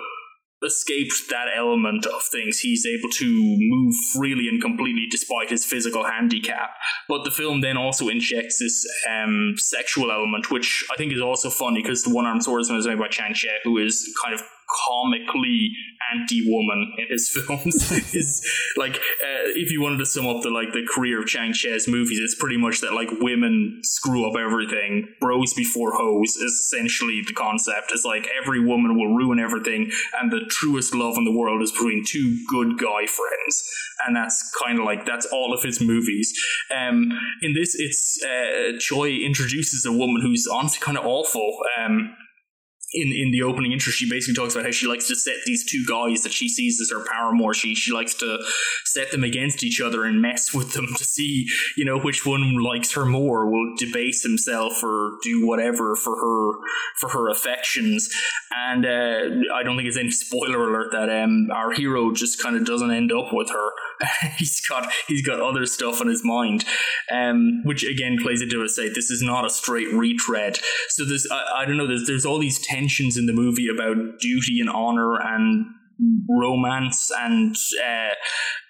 [0.63, 2.59] escaped that element of things.
[2.59, 6.71] He's able to move freely and completely despite his physical handicap.
[7.09, 11.49] But the film then also injects this um, sexual element, which I think is also
[11.49, 14.43] funny because the one armed swordsman is made by Chang Cheh, who is kind of
[14.87, 15.71] comically
[16.13, 17.91] anti-woman in his films.
[18.13, 18.47] Is
[18.77, 21.87] like uh, if you wanted to sum up the like the career of Chang Cheh's
[21.87, 27.21] movies it's pretty much that like women screw up everything bros before hoes is essentially
[27.25, 27.91] the concept.
[27.91, 31.71] It's like every woman will ruin everything and the truest love in the world is
[31.71, 33.63] between two good guy friends.
[34.05, 36.33] And that's kind of like that's all of his movies.
[36.75, 37.11] Um
[37.41, 41.57] in this it's uh Tsui introduces a woman who's honestly kind of awful.
[41.83, 42.15] Um
[42.93, 45.63] in, in the opening intro, she basically talks about how she likes to set these
[45.63, 47.53] two guys that she sees as her paramour.
[47.53, 48.39] She she likes to
[48.85, 52.55] set them against each other and mess with them to see, you know, which one
[52.55, 56.59] likes her more, will debase himself or do whatever for her
[56.97, 58.09] for her affections.
[58.69, 62.57] And uh, I don't think it's any spoiler alert that um, our hero just kind
[62.57, 63.71] of doesn't end up with her.
[64.37, 66.65] he's got he's got other stuff on his mind,
[67.11, 68.69] um, which again plays into it.
[68.69, 70.59] Say this is not a straight retread.
[70.89, 71.87] So there's I, I don't know.
[71.87, 75.65] There's there's all these tensions in the movie about duty and honor and
[76.27, 78.15] romance and uh,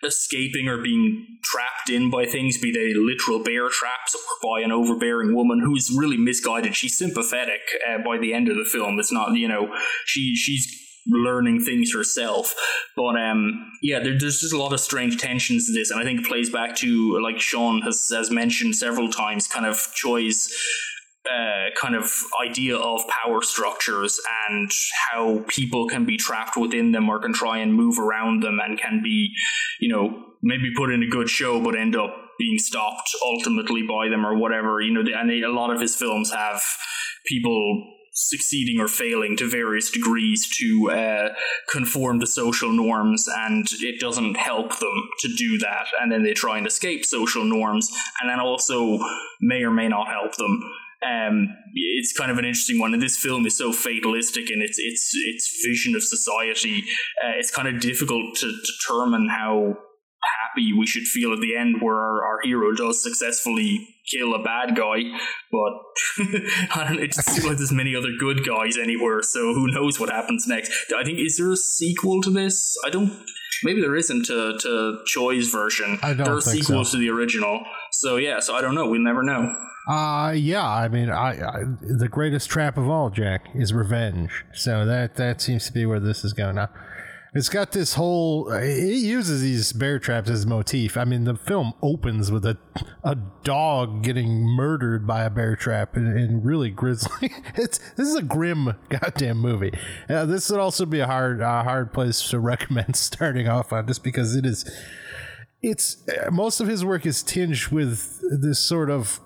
[0.05, 4.71] escaping or being trapped in by things, be they literal bear traps or by an
[4.71, 6.75] overbearing woman who's really misguided.
[6.75, 8.99] She's sympathetic uh, by the end of the film.
[8.99, 9.73] It's not, you know,
[10.05, 12.53] she she's learning things herself.
[12.95, 16.03] But um, yeah, there, there's just a lot of strange tensions to this, and I
[16.03, 20.53] think it plays back to like Sean has has mentioned several times, kind of Tsui's
[21.25, 22.11] uh, kind of
[22.43, 24.71] idea of power structures and
[25.11, 28.79] how people can be trapped within them or can try and move around them and
[28.79, 29.31] can be,
[29.79, 34.09] you know, maybe put in a good show but end up being stopped ultimately by
[34.09, 34.81] them or whatever.
[34.81, 36.61] You know, and a lot of his films have
[37.27, 37.85] people
[38.29, 41.33] succeeding or failing to various degrees to uh,
[41.71, 45.87] conform to social norms, and it doesn't help them to do that.
[45.99, 48.99] And then they try and escape social norms, and then also
[49.39, 50.61] may or may not help them.
[51.03, 54.77] Um, it's kind of an interesting one, and this film is so fatalistic in its
[54.77, 56.83] its its vision of society.
[57.23, 59.77] Uh, it's kind of difficult to determine how
[60.23, 64.43] happy we should feel at the end where our, our hero does successfully kill a
[64.43, 65.03] bad guy,
[65.51, 65.73] but
[66.75, 69.99] I don't, it just seems like there's many other good guys anywhere, so who knows
[69.99, 70.71] what happens next.
[70.95, 72.77] I think, is there a sequel to this?
[72.85, 73.11] I don't,
[73.63, 75.99] maybe there isn't to, to Tsui's version.
[76.03, 76.97] I don't There are sequels so.
[76.97, 77.61] to the original,
[77.91, 79.55] so yeah, so I don't know, we'll never know.
[79.87, 84.45] Uh yeah, I mean, I, I the greatest trap of all, Jack, is revenge.
[84.53, 86.69] So that that seems to be where this is going now.
[87.33, 88.51] It's got this whole.
[88.51, 90.97] It uses these bear traps as motif.
[90.97, 92.57] I mean, the film opens with a
[93.05, 97.31] a dog getting murdered by a bear trap, and, and really grisly.
[97.55, 99.71] It's this is a grim goddamn movie.
[100.09, 104.03] Uh, this would also be a hard hard place to recommend starting off on, just
[104.03, 104.69] because it is.
[105.61, 109.21] It's uh, most of his work is tinged with this sort of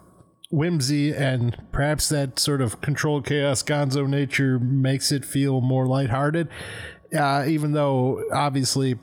[0.51, 6.47] whimsy and perhaps that sort of controlled chaos gonzo nature makes it feel more lighthearted
[7.15, 8.99] uh, even though obviously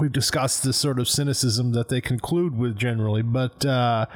[0.00, 4.06] we've discussed this sort of cynicism that they conclude with generally but uh,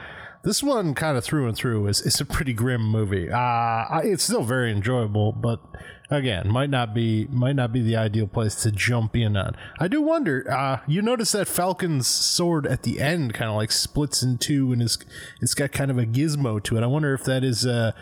[0.47, 3.29] this one kind of through and through is, is a pretty grim movie.
[3.29, 5.61] Uh, it's still very enjoyable but
[6.09, 9.57] again might not be might not be the ideal place to jump in on.
[9.81, 13.73] I do wonder uh, you notice that falcon's sword at the end kind of like
[13.73, 14.99] splits in two and is
[15.41, 16.85] it's got kind of a gizmo to it.
[16.85, 17.93] I wonder if that is a,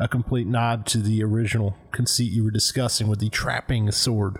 [0.00, 4.38] a complete nod to the original conceit you were discussing with the trapping sword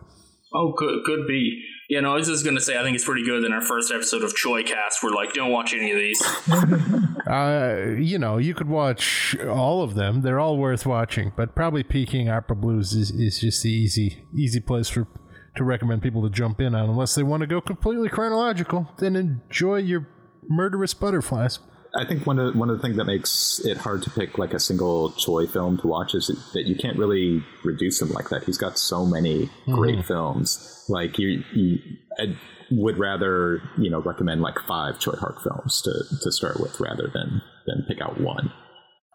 [0.55, 1.63] Oh, could could be.
[1.89, 3.45] You know, I was just gonna say I think it's pretty good.
[3.45, 6.23] In our first episode of Tsui Cast, we're like, don't watch any of these.
[7.27, 10.21] Uh, you know, you could watch all of them.
[10.21, 14.61] They're all worth watching, but probably Peking Opera Blues is, is just the easy easy
[14.61, 15.09] place for
[15.57, 18.91] to recommend people to jump in on unless they want to go completely chronological.
[18.99, 20.07] Then enjoy your
[20.49, 21.61] murderous butterflies.
[21.97, 24.53] I think one of one of the things that makes it hard to pick like
[24.53, 28.45] a single Tsui film to watch is that you can't really reduce him like that.
[28.45, 30.85] He's got so many great films.
[30.89, 31.79] Like you, you
[32.19, 32.37] I
[32.71, 35.93] would rather you know recommend like five Tsui Hark films to
[36.23, 38.53] to start with rather than than pick out one.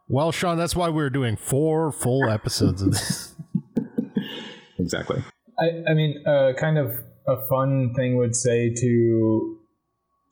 [0.07, 3.35] Well, Sean, that's why we're doing four full episodes of this.
[4.79, 5.21] Exactly.
[5.59, 6.91] I, I mean, uh, kind of
[7.27, 9.58] a fun thing would say to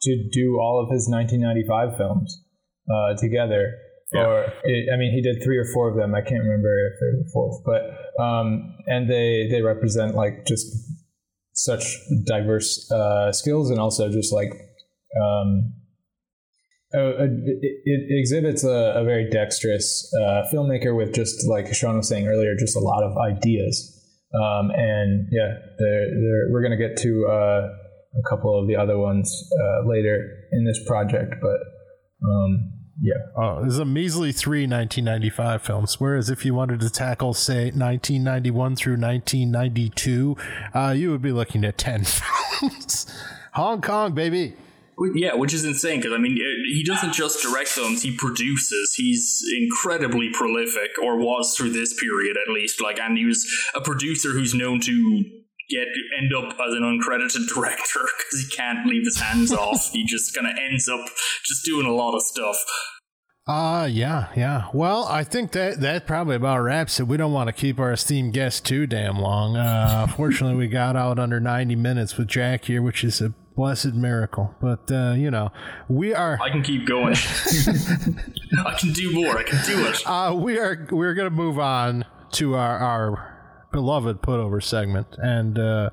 [0.02, 2.44] to do all of his 1995 films
[2.90, 3.74] uh, together.
[4.14, 6.16] Or I mean, he did three or four of them.
[6.16, 10.66] I can't remember if there's a fourth, but um, and they they represent like just
[11.52, 14.54] such diverse uh, skills and also just like
[15.22, 15.74] um,
[16.96, 22.08] uh, it, it exhibits a, a very dexterous uh, filmmaker with just like Sean was
[22.08, 23.94] saying earlier, just a lot of ideas.
[24.34, 27.68] Um, and yeah, they're, they're, we're going to get to uh,
[28.18, 30.18] a couple of the other ones uh, later
[30.52, 31.60] in this project, but
[32.28, 33.14] um, yeah.
[33.36, 36.00] Oh, there's a measly three 1995 films.
[36.00, 40.36] Whereas if you wanted to tackle, say, 1991 through 1992,
[40.74, 42.04] uh, you would be looking at 10
[42.60, 43.06] films.
[43.54, 44.56] Hong Kong, baby.
[45.14, 48.96] Yeah, which is insane because I mean, he doesn't just direct films; he produces.
[48.96, 52.82] He's incredibly prolific, or was through this period at least.
[52.82, 55.24] Like, and he was a producer who's known to
[55.70, 55.88] get
[56.18, 59.90] end up as an uncredited director because he can't leave his hands off.
[59.92, 61.02] He just kind of ends up
[61.46, 62.58] just doing a lot of stuff.
[63.50, 64.68] Uh yeah, yeah.
[64.74, 67.08] Well, I think that that probably about wraps it.
[67.08, 69.56] We don't want to keep our esteemed guest too damn long.
[69.56, 73.94] Uh fortunately we got out under 90 minutes with Jack here, which is a blessed
[73.94, 74.54] miracle.
[74.62, 75.52] But uh, you know,
[75.88, 77.16] we are I can keep going.
[78.66, 79.38] I can do more.
[79.38, 80.02] I can do it.
[80.06, 82.04] uh we are we're going to move on
[82.34, 83.37] to our our
[83.72, 85.90] beloved putover segment and uh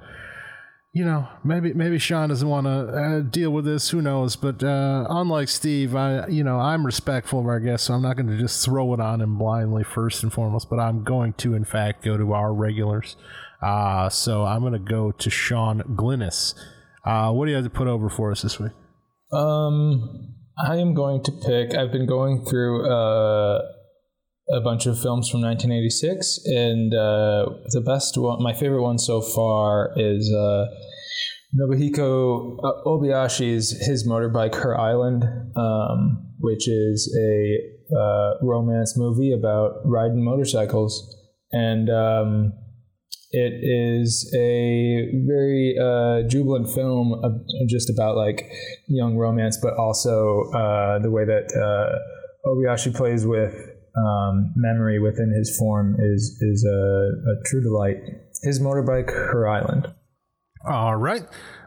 [0.95, 3.91] you know, maybe maybe Sean doesn't want to uh, deal with this.
[3.91, 4.37] Who knows?
[4.37, 8.17] But uh, unlike Steve, I you know I'm respectful of our guests, so I'm not
[8.17, 10.71] going to just throw it on him blindly first and foremost.
[10.71, 13.17] But I'm going to, in fact, go to our regulars.
[13.61, 16.55] Uh, so I'm going to go to Sean Glynis.
[17.05, 18.73] Uh, what do you have to put over for us this week?
[19.33, 21.75] Um, I am going to pick.
[21.75, 23.63] I've been going through uh,
[24.53, 29.21] a bunch of films from 1986, and uh, the best one, my favorite one so
[29.21, 30.67] far is uh,
[31.59, 35.25] Nobuhiko uh, Obayashi's His Motorbike, Her Island,
[35.57, 37.59] um, which is a
[37.97, 41.17] uh, romance movie about riding motorcycles,
[41.53, 42.53] and um,
[43.31, 47.33] it is a very uh, jubilant film, of,
[47.69, 48.49] just about like
[48.89, 53.55] young romance, but also uh, the way that uh, Obayashi plays with
[53.97, 57.97] um, memory within his form is is a, a true delight.
[58.43, 59.93] His motorbike, Her Island.
[60.69, 61.23] All right,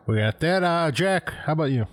[0.05, 0.63] we got that.
[0.63, 1.86] Uh, Jack, how about you?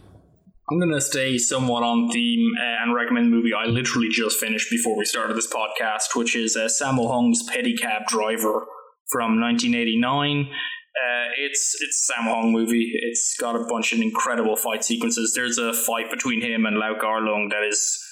[0.70, 4.70] I'm gonna stay somewhat on theme uh, and recommend a movie I literally just finished
[4.70, 8.66] before we started this podcast, which is uh, Sammo Hung's Pedicab Driver
[9.12, 10.49] from 1989.
[10.49, 12.93] Uh, it's it's a Sammo Hung movie.
[12.95, 15.35] It's got a bunch of incredible fight sequences.
[15.35, 18.03] There's a fight between him and Lau Kar-leung that is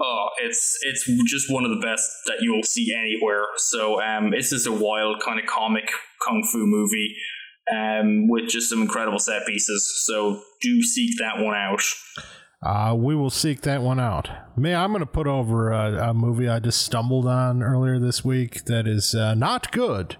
[0.00, 3.44] Oh, it's it's just one of the best that you'll see anywhere.
[3.56, 5.88] So um, it's just a wild kind of comic
[6.26, 7.14] kung fu movie
[7.72, 10.02] um, with just some incredible set pieces.
[10.04, 11.82] So do seek that one out.
[12.62, 14.30] Uh, we will seek that one out.
[14.56, 18.24] Me, I'm going to put over a, a, movie I just stumbled on earlier this
[18.24, 20.16] week that is uh, not good,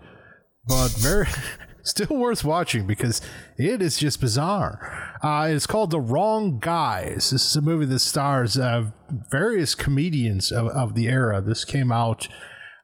[0.66, 1.26] but very
[1.84, 3.20] still worth watching because
[3.56, 5.16] it is just bizarre.
[5.22, 7.30] Uh, it's called The Wrong Guys.
[7.30, 8.90] This is a movie that stars uh,
[9.30, 11.40] various comedians of, of, the era.
[11.40, 12.26] This came out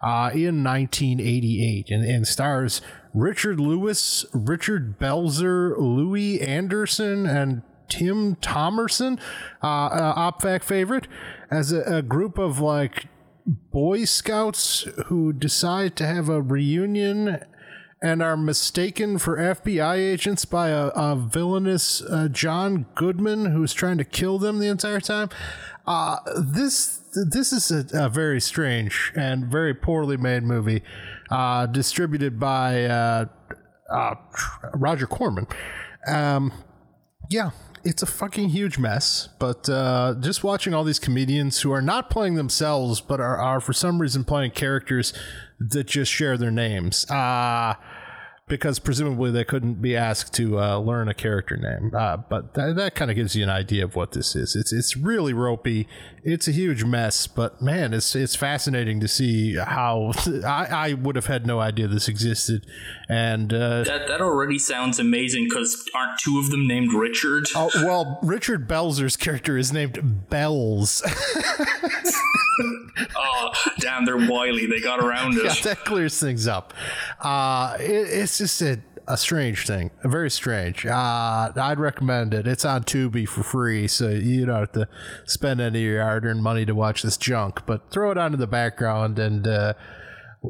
[0.03, 2.81] uh, in 1988 and, and, stars
[3.13, 9.19] Richard Lewis, Richard Belzer, Louie Anderson, and Tim Thomerson,
[9.63, 11.09] uh, uh, OPFAC favorite,
[11.51, 13.07] as a, a group of like
[13.47, 17.41] Boy Scouts who decide to have a reunion
[18.03, 23.99] and are mistaken for FBI agents by a, a villainous uh, John Goodman who's trying
[23.99, 25.29] to kill them the entire time.
[25.87, 26.99] Uh, this
[27.33, 30.83] this is a, a, very strange and very poorly made movie,
[31.31, 33.25] uh, distributed by uh,
[33.93, 34.15] uh,
[34.75, 35.47] Roger Corman.
[36.07, 36.53] Um,
[37.29, 37.51] yeah,
[37.85, 39.29] it's a fucking huge mess.
[39.39, 43.61] But uh, just watching all these comedians who are not playing themselves, but are, are
[43.61, 45.13] for some reason playing characters
[45.59, 47.09] that just share their names.
[47.11, 47.75] Uh,
[48.51, 51.93] because presumably they couldn't be asked to uh, learn a character name.
[51.95, 54.55] Uh, but th- that kind of gives you an idea of what this is.
[54.55, 55.89] It's it's really ropey.
[56.23, 60.13] It's a huge mess, but man, it's it's fascinating to see how
[60.45, 62.67] I, I would have had no idea this existed.
[63.09, 67.47] And uh, that that already sounds amazing because aren't two of them named Richard?
[67.55, 71.03] Oh well, Richard Belzer's character is named Bells.
[73.17, 74.67] oh damn, they're wily.
[74.67, 75.45] They got around it.
[75.45, 76.75] Yeah, that clears things up.
[77.21, 78.79] Uh, it, it's just a,
[79.13, 80.87] a strange thing, a very strange.
[80.87, 82.47] Uh, I'd recommend it.
[82.47, 84.89] It's on Tubi for free, so you don't have to
[85.27, 87.67] spend any of your hard-earned money to watch this junk.
[87.67, 89.75] But throw it on in the background and uh,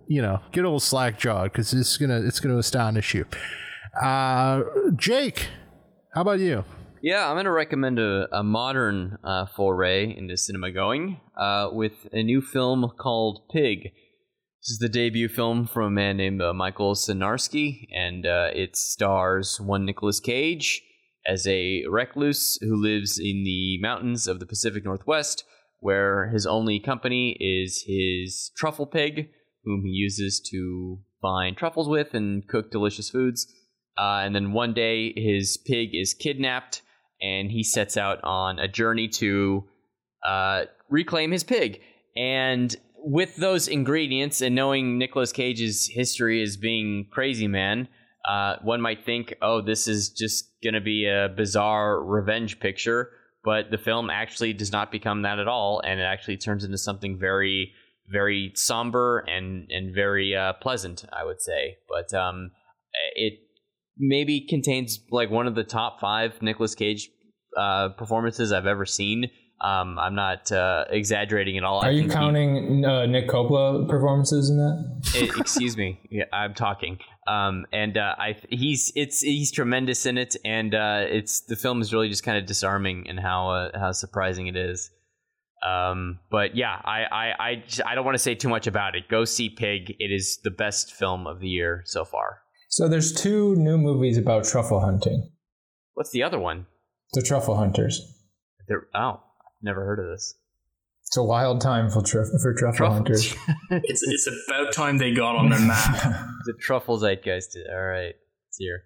[0.06, 3.24] you know get a little slack jawed because it's gonna it's gonna astonish you.
[4.00, 4.62] Uh,
[4.96, 5.48] Jake,
[6.14, 6.64] how about you?
[7.02, 11.92] Yeah, I'm going to recommend a, a modern uh, foray into cinema going uh, with
[12.12, 13.92] a new film called Pig.
[14.62, 18.76] This is the debut film from a man named uh, Michael Sarnoski, and uh, it
[18.76, 20.82] stars one Nicolas Cage
[21.26, 25.44] as a recluse who lives in the mountains of the Pacific Northwest,
[25.78, 29.30] where his only company is his truffle pig,
[29.64, 33.46] whom he uses to find truffles with and cook delicious foods.
[33.96, 36.82] Uh, and then one day, his pig is kidnapped,
[37.22, 39.64] and he sets out on a journey to
[40.22, 41.80] uh, reclaim his pig.
[42.14, 47.88] And with those ingredients and knowing Nicolas Cage's history as being crazy man,
[48.28, 53.10] uh, one might think, oh, this is just going to be a bizarre revenge picture.
[53.42, 56.76] But the film actually does not become that at all, and it actually turns into
[56.76, 57.72] something very,
[58.06, 61.78] very somber and and very uh, pleasant, I would say.
[61.88, 62.50] But um,
[63.14, 63.38] it
[63.96, 67.08] maybe contains like one of the top five Nicolas Cage
[67.56, 69.30] uh, performances I've ever seen.
[69.60, 71.80] Um, I'm not uh, exaggerating at all.
[71.80, 75.12] Are I you think he- counting uh, Nick Coppola performances in that?
[75.16, 76.00] Eh, excuse me.
[76.10, 76.98] Yeah, I'm talking.
[77.26, 81.82] Um, and uh, I he's it's he's tremendous in it, and uh, it's the film
[81.82, 84.90] is really just kind of disarming in how uh, how surprising it is.
[85.66, 88.96] Um, but yeah, I I I, just, I don't want to say too much about
[88.96, 89.08] it.
[89.08, 89.94] Go see Pig.
[89.98, 92.38] It is the best film of the year so far.
[92.70, 95.30] So there's two new movies about truffle hunting.
[95.94, 96.66] What's the other one?
[97.12, 98.00] The Truffle Hunters.
[98.68, 99.20] They're, oh,
[99.62, 100.34] never heard of this.
[101.06, 103.32] It's a wild time for, truff for truffle Truffles.
[103.32, 103.34] hunters.
[103.84, 106.02] It's it's about time they got on the map.
[106.46, 107.56] the truffle zeitgeist.
[107.68, 108.14] All right,
[108.48, 108.84] it's here.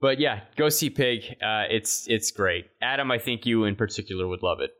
[0.00, 1.22] But yeah, go see Pig.
[1.40, 2.66] Uh, it's it's great.
[2.80, 4.70] Adam, I think you in particular would love it.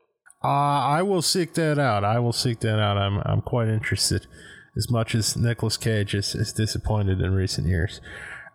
[0.43, 2.03] Uh, I will seek that out.
[2.03, 2.97] I will seek that out.
[2.97, 4.27] I'm I'm quite interested,
[4.75, 8.01] as much as Nicolas Cage is, is disappointed in recent years.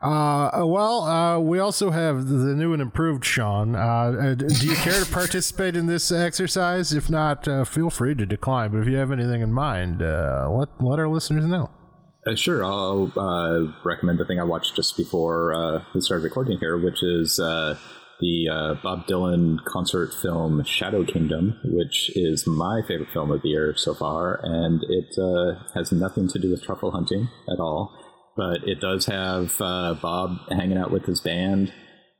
[0.01, 3.75] Uh, well, uh, we also have the new and improved Sean.
[3.75, 6.93] Uh, uh, do you care to participate in this exercise?
[6.93, 8.70] If not, uh, feel free to decline.
[8.70, 11.70] But if you have anything in mind, uh, let let our listeners know.
[12.27, 16.59] Uh, sure, I'll uh, recommend the thing I watched just before uh, we started recording
[16.59, 17.77] here, which is uh,
[18.20, 23.49] the uh, Bob Dylan concert film Shadow Kingdom, which is my favorite film of the
[23.49, 27.97] year so far, and it uh, has nothing to do with truffle hunting at all.
[28.39, 31.73] But it does have uh, Bob hanging out with his band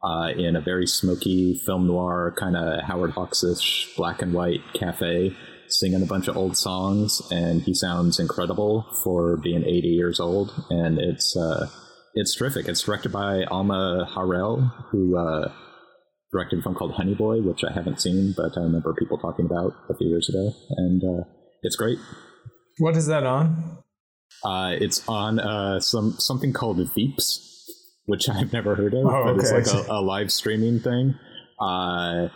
[0.03, 5.37] uh, in a very smoky film noir kind of Howard Hawks-ish black and white cafe,
[5.69, 10.53] singing a bunch of old songs, and he sounds incredible for being 80 years old,
[10.71, 11.69] and it's uh,
[12.15, 12.67] it's terrific.
[12.67, 15.53] It's directed by Alma Har'el, who uh,
[16.33, 19.47] directed a film called Honey Boy, which I haven't seen, but I remember people talking
[19.47, 21.25] about a few years ago, and uh,
[21.63, 21.99] it's great.
[22.79, 23.79] what is that on?
[24.45, 27.41] Uh, it's on uh, some something called Veeps,
[28.07, 31.15] which I've never heard of, Oh, but it's like a, a live streaming thing.
[31.61, 32.29] Uh,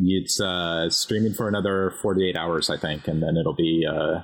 [0.00, 3.84] it's uh, streaming for another 48 hours, I think, and then it'll be.
[3.88, 4.20] Uh,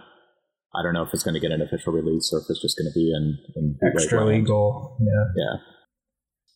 [0.78, 2.77] I don't know if it's going to get an official release or if it's just
[2.77, 4.43] going to be in, in Extra land.
[4.43, 4.98] legal.
[5.01, 5.24] Yeah.
[5.44, 5.57] Yeah,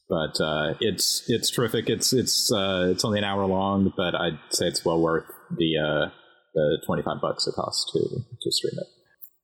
[0.08, 1.88] but uh, it's it's terrific.
[1.88, 5.24] It's it's uh, it's only an hour long, but I'd say it's well worth
[5.56, 6.10] the uh,
[6.54, 8.86] the 25 bucks it costs to to stream it.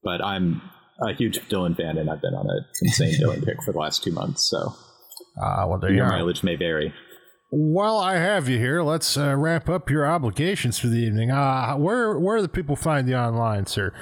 [0.02, 0.60] But I'm
[1.00, 4.02] a huge Dylan fan, and I've been on an insane Dylan pick for the last
[4.04, 4.48] two months.
[4.48, 4.58] So
[5.40, 6.10] Uh, well, there your are.
[6.10, 6.92] mileage may vary.
[7.50, 11.30] While I have you here, let's uh, wrap up your obligations for the evening.
[11.30, 13.92] Uh, where where do the people find you online, sir?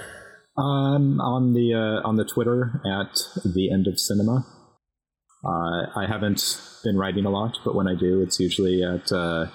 [0.57, 4.47] Um, on the uh, on the Twitter at the end of cinema.
[5.45, 9.47] Uh, I haven't been writing a lot, but when I do, it's usually at uh,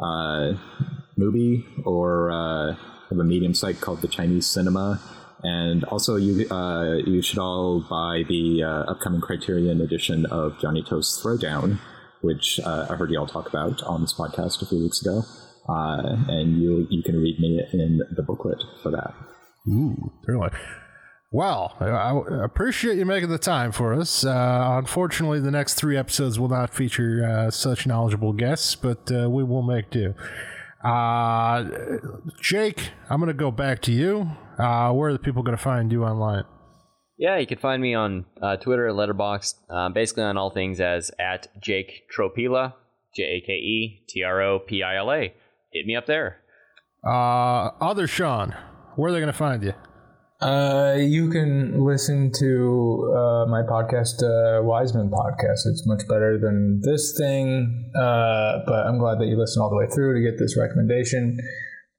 [0.00, 0.52] uh,
[1.18, 2.74] Mubi or uh,
[3.10, 5.00] have a medium site called the Chinese Cinema.
[5.42, 10.82] And also, you uh, you should all buy the uh, upcoming Criterion edition of Johnnie
[10.82, 11.78] To's Throwdown,
[12.22, 15.22] which uh, I heard you all talk about on this podcast a few weeks ago.
[15.68, 19.14] Uh, and you you can read me in the booklet for that.
[19.68, 20.38] Ooh, they're
[21.32, 24.24] well, I, appreciate you making the time for us.
[24.24, 29.42] Uh, unfortunately, the next three episodes will not feature uh, such knowledgeable guests, but we
[29.42, 30.14] will make do.
[30.82, 31.64] Uh,
[32.40, 34.30] Jake, I'm going to go back to you.
[34.58, 36.44] Uh, where are the people going to find you online?
[37.18, 41.10] Yeah, you can find me on uh, Twitter, Letterboxd, uh, basically on all things as
[41.18, 42.74] at Jake Tropila,
[43.14, 45.32] J A K E T R O P I L A.
[45.72, 46.42] Hit me up there.
[47.06, 48.54] Uh, other Sean,
[48.96, 49.72] where are they going to find you?
[50.40, 55.66] Uh, you can listen to uh, my podcast, uh, Wiseman podcast.
[55.66, 59.76] It's much better than this thing, uh, but I'm glad that you listened all the
[59.76, 61.38] way through to get this recommendation.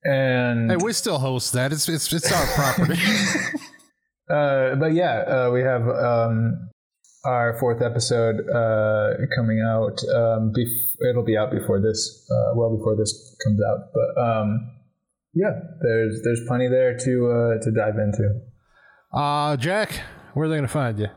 [0.03, 1.73] And Hey, we still host that.
[1.73, 3.01] It's it's, it's our property.
[4.29, 6.69] Uh, but yeah, uh, we have um,
[7.23, 9.97] our fourth episode uh, coming out.
[10.13, 13.87] Um, bef- it'll be out before this, uh, well before this comes out.
[13.93, 14.69] But um,
[15.37, 15.51] yeah,
[15.81, 18.41] there's there's plenty there to uh, to dive into.
[19.13, 20.01] uh, Jack,
[20.33, 21.07] where are they going to find you?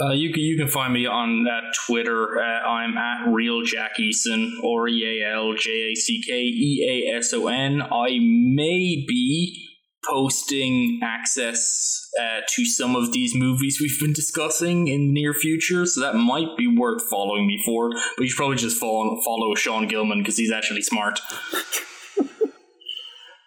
[0.00, 2.38] Uh, you can you can find me on uh, Twitter.
[2.38, 7.10] Uh, I'm at real Jack Eason or E A L J A C K E
[7.12, 7.82] A S O N.
[7.82, 9.64] I may be
[10.08, 15.84] posting access uh, to some of these movies we've been discussing in the near future,
[15.84, 17.90] so that might be worth following me for.
[18.16, 21.20] But you should probably just follow follow Sean Gilman because he's actually smart.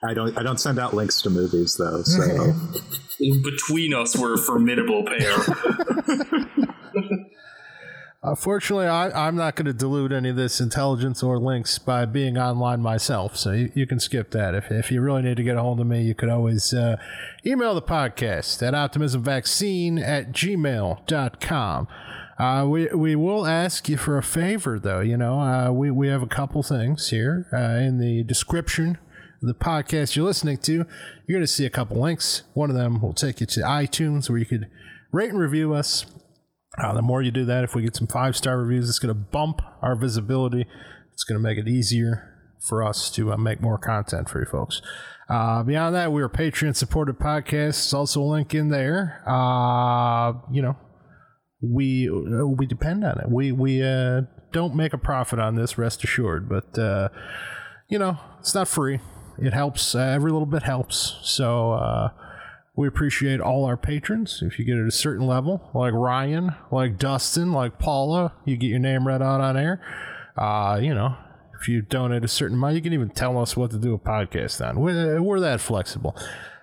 [0.04, 2.54] I don't I don't send out links to movies though, so
[3.44, 5.38] Between us, we're a formidable pair.
[8.24, 12.38] Unfortunately, I, I'm not going to dilute any of this intelligence or links by being
[12.38, 14.54] online myself, so you, you can skip that.
[14.54, 16.98] If, if you really need to get a hold of me, you could always uh,
[17.46, 21.88] email the podcast at optimismvaccine at gmail.com.
[22.38, 25.00] Uh, we, we will ask you for a favor, though.
[25.00, 29.00] You know, uh, we, we have a couple things here uh, in the description
[29.42, 30.86] the podcast you're listening to, you're
[31.30, 32.44] going to see a couple links.
[32.54, 34.68] One of them will take you to iTunes where you could
[35.12, 36.06] rate and review us.
[36.78, 39.14] Uh, the more you do that, if we get some five star reviews, it's going
[39.14, 40.66] to bump our visibility.
[41.14, 42.28] It's going to make it easier
[42.68, 44.82] for us to uh, make more content for you folks.
[45.28, 47.52] Uh, beyond that, we're a Patreon supported podcast.
[47.52, 49.24] There's also a link in there.
[49.28, 50.78] Uh, you know,
[51.62, 53.30] we uh, we depend on it.
[53.30, 56.50] We we uh, don't make a profit on this, rest assured.
[56.50, 57.10] But uh,
[57.88, 59.00] you know, it's not free.
[59.40, 59.96] It helps.
[59.96, 61.18] Uh, every little bit helps.
[61.24, 62.10] So uh,
[62.76, 64.42] we appreciate all our patrons.
[64.42, 68.68] If you get at a certain level, like Ryan, like Dustin, like Paula, you get
[68.68, 69.82] your name read out on air.
[70.38, 71.16] Uh, you know,
[71.60, 74.00] if you donate a certain amount, you can even tell us what to do a
[74.00, 74.80] podcast on.
[74.80, 76.16] We're, we're that flexible.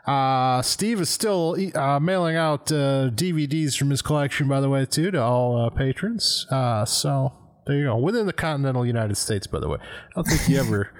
[0.06, 4.86] Uh, Steve is still uh, mailing out uh, DVDs from his collection, by the way,
[4.86, 6.46] too, to all uh, patrons.
[6.50, 7.34] Uh, so
[7.66, 7.96] there you go.
[7.96, 9.78] Within the continental United States, by the way.
[9.80, 10.90] I don't think you ever.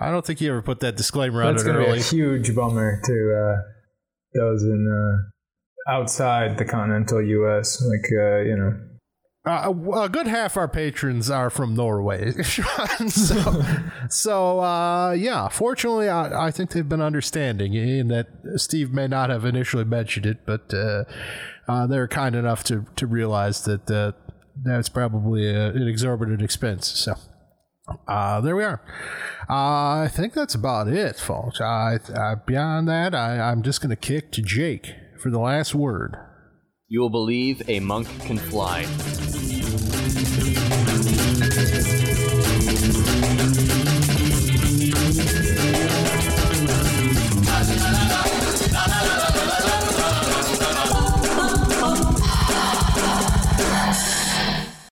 [0.00, 2.02] I don't think you ever put that disclaimer That's on it going to be a
[2.02, 3.62] huge bummer to uh,
[4.34, 7.82] those in uh, outside the continental U.S.
[7.82, 8.80] Like uh, you know,
[9.44, 13.62] Uh, a good half our patrons are from Norway, so
[14.08, 15.48] so uh, yeah.
[15.48, 20.26] Fortunately, I, I think they've been understanding in that Steve may not have initially mentioned
[20.26, 21.04] it, but uh,
[21.68, 24.12] uh, they're kind enough to to realize that uh,
[24.62, 26.86] that's probably a, an exorbitant expense.
[26.88, 27.16] So.
[28.06, 28.80] Uh, there we are.
[29.48, 31.60] Uh, I think that's about it, folks.
[31.60, 35.74] I, I, beyond that, I, I'm just going to kick to Jake for the last
[35.74, 36.16] word.
[36.88, 38.86] You will believe a monk can fly.